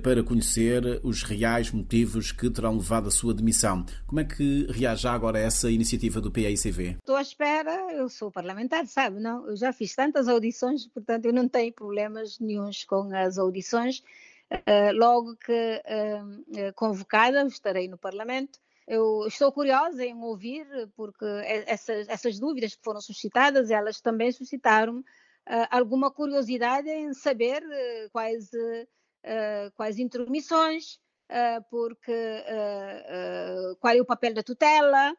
para 0.01 0.23
conhecer 0.23 0.99
os 1.03 1.21
reais 1.23 1.71
motivos 1.71 2.31
que 2.31 2.49
terão 2.49 2.75
levado 2.75 3.07
a 3.07 3.11
sua 3.11 3.33
demissão. 3.33 3.85
Como 4.07 4.19
é 4.19 4.23
que 4.23 4.65
reage 4.71 5.07
agora 5.07 5.42
essa 5.43 5.69
iniciativa 5.69 6.19
do 6.19 6.31
PAICV? 6.31 6.97
Estou 6.97 7.15
à 7.15 7.21
espera, 7.21 7.91
eu 7.93 8.09
sou 8.09 8.31
parlamentar, 8.31 8.87
sabe, 8.87 9.19
não? 9.19 9.47
Eu 9.47 9.55
já 9.55 9.71
fiz 9.71 9.93
tantas 9.93 10.27
audições 10.27 10.87
portanto 10.87 11.25
eu 11.25 11.33
não 11.33 11.47
tenho 11.47 11.73
problemas 11.73 12.39
nenhums 12.39 12.83
com 12.85 13.13
as 13.13 13.37
audições. 13.37 14.03
Uh, 14.51 14.93
logo 14.93 15.35
que 15.37 15.51
uh, 15.51 16.73
convocada, 16.75 17.45
estarei 17.47 17.87
no 17.87 17.97
Parlamento. 17.97 18.59
Eu 18.87 19.25
estou 19.27 19.51
curiosa 19.51 20.05
em 20.05 20.15
ouvir, 20.21 20.67
porque 20.95 21.25
essas, 21.65 22.07
essas 22.09 22.37
dúvidas 22.37 22.75
que 22.75 22.83
foram 22.83 23.01
suscitadas, 23.01 23.71
elas 23.71 24.01
também 24.01 24.31
suscitaram 24.31 24.99
uh, 24.99 25.03
alguma 25.71 26.11
curiosidade 26.11 26.89
em 26.89 27.13
saber 27.13 27.63
quais, 28.11 28.51
quais 29.75 29.97
intromissões, 29.97 30.99
porque 31.69 32.43
qual 33.79 33.95
é 33.95 34.01
o 34.01 34.05
papel 34.05 34.33
da 34.33 34.43
tutela, 34.43 35.15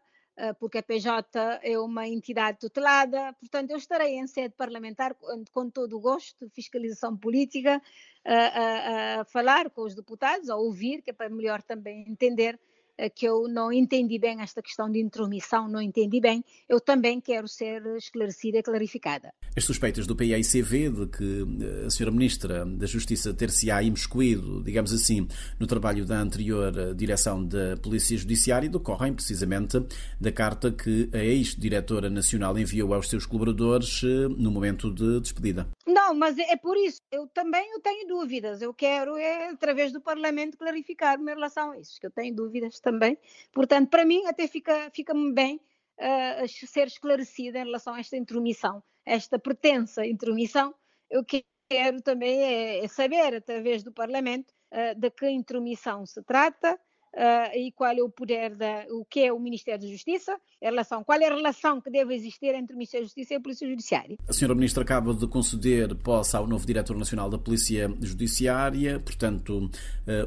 porque 0.58 0.78
a 0.78 0.82
PJ 0.82 1.60
é 1.62 1.78
uma 1.78 2.08
entidade 2.08 2.58
tutelada, 2.58 3.32
portanto, 3.34 3.70
eu 3.70 3.76
estarei 3.76 4.14
em 4.18 4.26
sede 4.26 4.54
parlamentar 4.56 5.14
com 5.52 5.70
todo 5.70 5.96
o 5.96 6.00
gosto, 6.00 6.50
fiscalização 6.50 7.16
política, 7.16 7.80
a, 8.24 8.34
a, 8.34 9.20
a 9.20 9.24
falar 9.24 9.70
com 9.70 9.82
os 9.82 9.94
deputados, 9.94 10.48
a 10.50 10.56
ouvir, 10.56 11.02
que 11.02 11.10
é 11.10 11.12
para 11.12 11.28
melhor 11.28 11.62
também 11.62 12.04
entender 12.08 12.54
eh, 12.54 12.73
que 13.14 13.26
eu 13.26 13.48
não 13.48 13.72
entendi 13.72 14.18
bem 14.18 14.40
esta 14.40 14.62
questão 14.62 14.90
de 14.90 15.00
intromissão, 15.00 15.68
não 15.68 15.80
entendi 15.80 16.20
bem, 16.20 16.44
eu 16.68 16.80
também 16.80 17.20
quero 17.20 17.48
ser 17.48 17.84
esclarecida 17.96 18.58
e 18.58 18.62
clarificada. 18.62 19.32
As 19.56 19.64
suspeitas 19.64 20.06
do 20.06 20.16
PICV 20.16 20.90
de 20.90 21.06
que 21.06 21.46
eh, 21.60 21.84
a 21.84 21.88
Sra. 21.88 22.10
Ministra 22.10 22.64
da 22.64 22.86
Justiça 22.86 23.34
ter-se-á 23.34 23.82
imiscuído, 23.82 24.62
digamos 24.62 24.92
assim, 24.92 25.26
no 25.58 25.66
trabalho 25.66 26.04
da 26.04 26.20
anterior 26.20 26.76
eh, 26.76 26.94
direção 26.94 27.44
da 27.44 27.76
Polícia 27.82 28.16
Judiciária 28.16 28.68
decorrem 28.68 29.12
precisamente 29.12 29.84
da 30.20 30.30
carta 30.30 30.70
que 30.70 31.10
a 31.12 31.18
ex-diretora 31.18 32.08
nacional 32.08 32.58
enviou 32.58 32.94
aos 32.94 33.08
seus 33.08 33.26
colaboradores 33.26 34.02
no 34.36 34.50
momento 34.50 34.92
de 34.92 35.20
despedida. 35.20 35.68
Não, 35.86 36.14
mas 36.14 36.38
é 36.38 36.56
por 36.56 36.76
isso. 36.76 37.00
Eu 37.10 37.26
também 37.28 37.70
eu 37.72 37.80
tenho 37.80 38.06
dúvidas. 38.06 38.62
Eu 38.62 38.72
quero, 38.72 39.16
é, 39.16 39.50
através 39.50 39.92
do 39.92 40.00
Parlamento, 40.00 40.56
clarificar-me 40.56 41.30
em 41.30 41.34
relação 41.34 41.72
a 41.72 41.78
isso, 41.78 42.00
que 42.00 42.06
eu 42.06 42.10
tenho 42.10 42.34
dúvidas 42.34 42.80
também. 42.84 43.18
Portanto, 43.52 43.88
para 43.88 44.04
mim, 44.04 44.24
até 44.26 44.46
fica-me 44.46 44.90
fica 44.92 45.14
bem 45.32 45.60
uh, 45.98 46.48
ser 46.68 46.86
esclarecida 46.86 47.58
em 47.58 47.64
relação 47.64 47.94
a 47.94 48.00
esta 48.00 48.16
intromissão, 48.16 48.82
esta 49.04 49.38
pretensa 49.38 50.06
intromissão. 50.06 50.74
Eu 51.10 51.24
quero 51.68 52.02
também 52.02 52.42
é, 52.42 52.84
é 52.84 52.88
saber, 52.88 53.34
através 53.34 53.82
do 53.82 53.92
Parlamento, 53.92 54.52
uh, 54.70 54.94
de 54.98 55.10
que 55.10 55.28
intromissão 55.28 56.04
se 56.06 56.22
trata, 56.22 56.78
uh, 57.14 57.56
e 57.56 57.72
qual 57.72 57.92
é 57.92 58.02
o 58.02 58.08
poder 58.08 58.54
da, 58.54 58.84
o 58.90 59.04
que 59.04 59.20
é 59.20 59.32
o 59.32 59.38
Ministério 59.38 59.80
da 59.80 59.88
Justiça, 59.88 60.32
a 60.32 60.66
relação, 60.66 61.02
qual 61.04 61.18
é 61.20 61.26
a 61.26 61.34
relação 61.34 61.80
que 61.80 61.90
deve 61.90 62.14
existir 62.14 62.54
entre 62.54 62.74
o 62.74 62.76
Ministério 62.76 63.04
da 63.04 63.08
Justiça 63.08 63.34
e 63.34 63.36
a 63.36 63.40
Polícia 63.40 63.68
Judiciária. 63.68 64.16
A 64.28 64.32
senhora 64.32 64.54
Ministra 64.54 64.82
acaba 64.82 65.14
de 65.14 65.26
conceder 65.26 65.94
posse 65.96 66.36
ao 66.36 66.46
novo 66.46 66.66
Diretor 66.66 66.96
Nacional 66.96 67.30
da 67.30 67.38
Polícia 67.38 67.92
Judiciária, 68.00 69.00
portanto, 69.00 69.64
uh, 69.64 69.70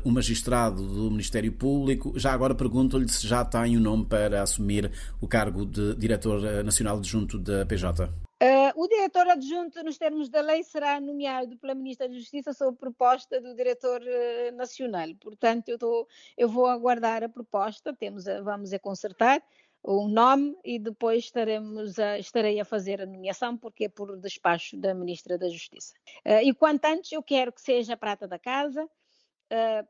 o 0.04 0.12
magistrado 0.12 0.84
do 0.88 1.12
Ministério 1.12 1.52
Público. 1.52 2.13
Já 2.17 2.34
agora 2.34 2.56
pergunto-lhe 2.56 3.08
se 3.08 3.28
já 3.28 3.43
tem 3.43 3.76
o 3.76 3.80
um 3.80 3.84
nome 3.84 4.06
para 4.06 4.41
assumir 4.41 4.91
o 5.21 5.28
cargo 5.28 5.65
de 5.65 5.95
Diretor 5.95 6.63
Nacional 6.63 6.97
Adjunto 6.97 7.38
da 7.38 7.65
PJ. 7.65 8.26
Uh, 8.39 8.69
o 8.76 8.88
diretor 8.88 9.28
adjunto, 9.28 9.84
nos 9.84 9.97
termos 9.97 10.30
da 10.30 10.41
lei, 10.41 10.62
será 10.62 11.02
nomeado 11.02 11.58
pela 11.58 11.73
Ministra 11.73 12.08
da 12.08 12.13
Justiça 12.13 12.54
sob 12.54 12.78
proposta 12.78 13.41
do 13.41 13.56
diretor 13.56 14.00
uh, 14.00 14.56
nacional. 14.56 15.08
Portanto, 15.19 15.69
eu, 15.69 15.80
tô, 15.80 16.08
eu, 16.38 16.47
vou 16.47 16.67
aguardar 16.67 17.23
a 17.23 17.30
proposta, 17.30 17.95
temos 17.95 18.28
a, 18.28 18.39
vamos 18.41 18.71
a 18.73 18.78
consertar 18.78 19.41
o 19.82 20.08
nome 20.08 20.56
e 20.63 20.78
depois 20.78 21.23
estaremos 21.23 21.97
a, 21.97 22.19
estarei 22.19 22.60
a 22.60 22.65
fazer 22.65 23.02
a 23.02 23.08
nomeação, 23.08 23.58
porque 23.58 23.86
é 23.86 23.89
por 23.89 24.15
despacho 24.19 24.78
da 24.78 24.93
Ministra 24.93 25.36
da 25.36 25.50
Justiça. 25.50 25.95
Uh, 26.23 26.43
e 26.43 26.54
quanto 26.54 26.86
antes, 26.86 27.12
eu 27.12 27.23
quero 27.23 27.52
que 27.52 27.62
seja 27.62 27.93
a 27.93 27.97
prata 27.97 28.28
da 28.28 28.38
casa, 28.38 28.88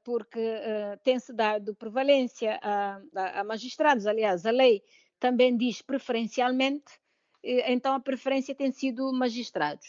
porque 0.03 0.39
tem-se 1.03 1.33
dado 1.33 1.73
prevalência 1.73 2.59
a, 2.61 3.01
a, 3.15 3.39
a 3.39 3.43
magistrados. 3.43 4.05
Aliás, 4.05 4.45
a 4.45 4.51
lei 4.51 4.83
também 5.19 5.57
diz 5.57 5.81
preferencialmente 5.81 6.93
então 7.43 7.93
a 7.93 7.99
preferência 7.99 8.55
tem 8.55 8.71
sido 8.71 9.11
magistrados. 9.13 9.85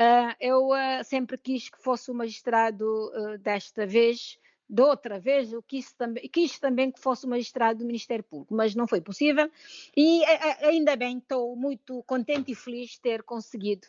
Uh, 0.00 0.34
eu 0.40 0.70
uh, 0.70 1.04
sempre 1.04 1.38
quis 1.38 1.68
que 1.68 1.80
fosse 1.80 2.10
o 2.10 2.14
magistrado 2.14 2.84
uh, 2.84 3.38
desta 3.38 3.86
vez, 3.86 4.38
de 4.68 4.82
outra 4.82 5.20
vez, 5.20 5.52
eu 5.52 5.62
quis 5.62 5.92
também, 5.92 6.28
quis 6.28 6.58
também 6.58 6.90
que 6.90 6.98
fosse 6.98 7.26
o 7.26 7.28
magistrado 7.28 7.78
do 7.78 7.86
Ministério 7.86 8.24
Público, 8.24 8.54
mas 8.54 8.74
não 8.74 8.88
foi 8.88 9.00
possível. 9.00 9.48
E 9.96 10.24
ainda 10.62 10.96
bem, 10.96 11.18
estou 11.18 11.54
muito 11.54 12.02
contente 12.04 12.50
e 12.50 12.54
feliz 12.56 12.92
de 12.92 13.00
ter 13.00 13.22
conseguido 13.22 13.86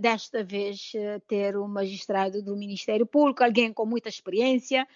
desta 0.00 0.42
vez 0.42 0.92
ter 1.26 1.54
o 1.54 1.68
magistrado 1.68 2.40
do 2.40 2.56
Ministério 2.56 3.04
Público, 3.04 3.44
alguém 3.44 3.72
com 3.74 3.84
muita 3.84 4.08
experiência, 4.08 4.86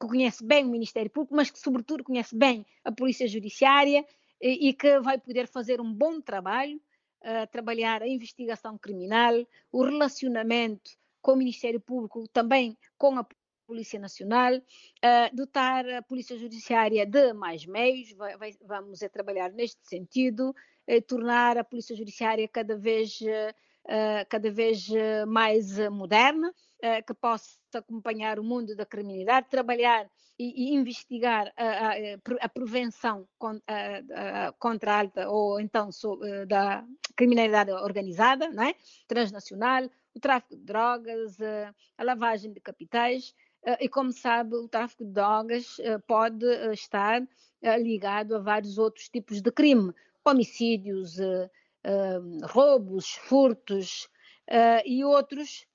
que 0.00 0.06
conhece 0.06 0.44
bem 0.44 0.64
o 0.64 0.68
Ministério 0.68 1.10
Público, 1.10 1.34
mas 1.34 1.50
que 1.50 1.58
sobretudo 1.58 2.04
conhece 2.04 2.36
bem 2.36 2.64
a 2.84 2.92
Polícia 2.92 3.26
Judiciária 3.26 4.04
e, 4.40 4.68
e 4.68 4.72
que 4.72 5.00
vai 5.00 5.18
poder 5.18 5.46
fazer 5.46 5.80
um 5.80 5.92
bom 5.92 6.20
trabalho 6.20 6.80
a 7.22 7.46
trabalhar 7.46 8.02
a 8.02 8.08
investigação 8.08 8.78
criminal, 8.78 9.34
o 9.72 9.84
relacionamento 9.84 10.90
com 11.20 11.32
o 11.32 11.36
Ministério 11.36 11.80
Público, 11.80 12.28
também 12.28 12.76
com 12.96 13.18
a 13.18 13.26
Polícia 13.66 14.00
Nacional, 14.00 14.54
uh, 14.56 15.36
dotar 15.36 15.86
a 15.90 16.02
Polícia 16.02 16.38
Judiciária 16.38 17.04
de 17.04 17.34
mais 17.34 17.66
meios, 17.66 18.12
vai, 18.12 18.36
vai, 18.38 18.56
vamos 18.62 19.02
a 19.02 19.08
trabalhar 19.10 19.52
neste 19.52 19.86
sentido, 19.86 20.54
uh, 20.88 21.02
tornar 21.02 21.58
a 21.58 21.64
Polícia 21.64 21.94
Judiciária 21.94 22.48
cada 22.48 22.78
vez, 22.78 23.20
uh, 23.20 23.54
cada 24.28 24.50
vez 24.50 24.88
mais 25.26 25.78
moderna, 25.88 26.54
que 27.06 27.12
possa 27.14 27.58
acompanhar 27.74 28.38
o 28.38 28.44
mundo 28.44 28.76
da 28.76 28.86
criminalidade, 28.86 29.48
trabalhar 29.50 30.08
e, 30.38 30.70
e 30.70 30.74
investigar 30.74 31.52
a, 31.56 31.88
a, 31.88 31.94
a 32.40 32.48
prevenção 32.48 33.26
contra, 33.36 34.04
a 34.88 34.98
alta 34.98 35.28
ou 35.28 35.60
então 35.60 35.90
so, 35.90 36.20
da 36.46 36.84
criminalidade 37.16 37.72
organizada, 37.72 38.48
não 38.50 38.62
é? 38.62 38.74
transnacional, 39.08 39.90
o 40.14 40.20
tráfico 40.20 40.56
de 40.56 40.62
drogas, 40.62 41.36
a 41.96 42.04
lavagem 42.04 42.52
de 42.52 42.60
capitais 42.60 43.34
eh, 43.64 43.84
e 43.84 43.88
como 43.88 44.12
sabe, 44.12 44.56
o 44.56 44.68
tráfico 44.68 45.04
de 45.04 45.12
drogas 45.12 45.78
eh, 45.80 45.98
pode 45.98 46.44
eh, 46.46 46.72
estar 46.72 47.22
ligado 47.80 48.36
a 48.36 48.38
vários 48.38 48.78
outros 48.78 49.08
tipos 49.08 49.42
de 49.42 49.50
crime, 49.50 49.92
homicídios, 50.24 51.16
roubos, 52.44 53.14
furtos 53.14 54.08
e 54.84 55.04
outros 55.04 55.66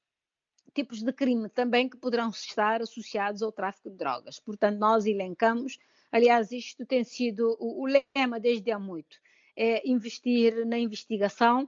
tipos 0.73 1.01
de 1.01 1.13
crime 1.13 1.47
também 1.49 1.87
que 1.87 1.97
poderão 1.97 2.29
estar 2.29 2.81
associados 2.81 3.41
ao 3.41 3.51
tráfico 3.51 3.89
de 3.89 3.95
drogas. 3.95 4.39
Portanto, 4.39 4.77
nós 4.77 5.05
elencamos, 5.05 5.77
aliás, 6.11 6.51
isto 6.51 6.85
tem 6.85 7.03
sido 7.03 7.55
o, 7.59 7.85
lema 7.85 8.39
desde 8.39 8.71
há 8.71 8.79
muito, 8.79 9.17
é 9.55 9.87
investir 9.87 10.65
na 10.65 10.77
investigação 10.77 11.67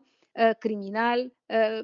criminal 0.59 1.17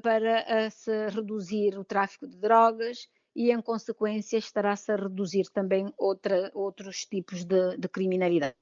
para 0.02 0.70
se 0.70 1.08
reduzir 1.10 1.78
o 1.78 1.86
tráfico 1.86 2.28
de 2.28 2.36
drogas 2.38 3.08
e, 3.34 3.52
em 3.52 3.62
consequência, 3.62 4.38
estará-se 4.38 4.92
a 4.92 4.96
reduzir 4.96 5.50
também 5.54 5.94
outra, 5.98 6.52
outros 6.54 7.06
tipos 7.06 7.46
de, 7.46 7.78
de 7.78 7.88
criminalidade. 7.88 8.56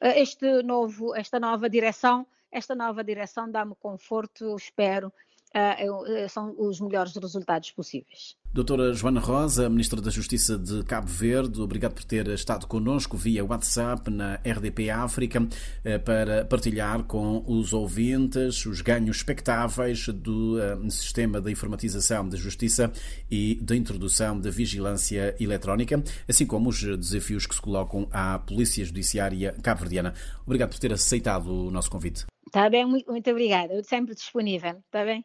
Este 0.00 0.62
novo, 0.62 1.14
esta 1.14 1.38
nova 1.38 1.70
direção, 1.70 2.26
esta 2.50 2.74
nova 2.74 3.04
direção 3.04 3.48
dá-me 3.48 3.76
conforto, 3.76 4.56
espero, 4.56 5.12
uh, 5.54 6.28
são 6.28 6.54
os 6.58 6.80
melhores 6.80 7.14
resultados 7.16 7.70
possíveis. 7.70 8.36
Doutora 8.52 8.92
Joana 8.92 9.20
Rosa, 9.20 9.68
Ministra 9.68 10.00
da 10.00 10.10
Justiça 10.10 10.58
de 10.58 10.82
Cabo 10.82 11.06
Verde, 11.06 11.60
obrigado 11.60 11.94
por 11.94 12.02
ter 12.02 12.26
estado 12.28 12.66
connosco 12.66 13.16
via 13.16 13.44
WhatsApp 13.44 14.10
na 14.10 14.40
RDP 14.44 14.90
África 14.90 15.46
eh, 15.84 15.98
para 15.98 16.44
partilhar 16.44 17.04
com 17.04 17.44
os 17.46 17.72
ouvintes 17.72 18.66
os 18.66 18.80
ganhos 18.80 19.18
expectáveis 19.18 20.08
do 20.08 20.56
sistema 20.90 21.40
de 21.40 21.52
informatização 21.52 22.28
da 22.28 22.36
Justiça 22.36 22.92
e 23.30 23.54
da 23.54 23.76
introdução 23.76 24.40
da 24.40 24.50
vigilância 24.50 25.36
eletrónica, 25.38 26.02
assim 26.28 26.44
como 26.44 26.70
os 26.70 26.82
desafios 26.82 27.46
que 27.46 27.54
se 27.54 27.60
colocam 27.60 28.08
à 28.10 28.36
Polícia 28.40 28.84
Judiciária 28.84 29.54
cabo-verdiana. 29.62 30.12
Obrigado 30.44 30.70
por 30.70 30.80
ter 30.80 30.92
aceitado 30.92 31.46
o 31.46 31.70
nosso 31.70 31.88
convite. 31.88 32.26
Está 32.50 32.68
bem, 32.68 32.84
muito, 32.84 33.08
muito 33.08 33.30
obrigada. 33.30 33.72
Eu 33.72 33.84
sempre 33.84 34.12
disponível. 34.12 34.82
Está 34.86 35.04
bem? 35.04 35.18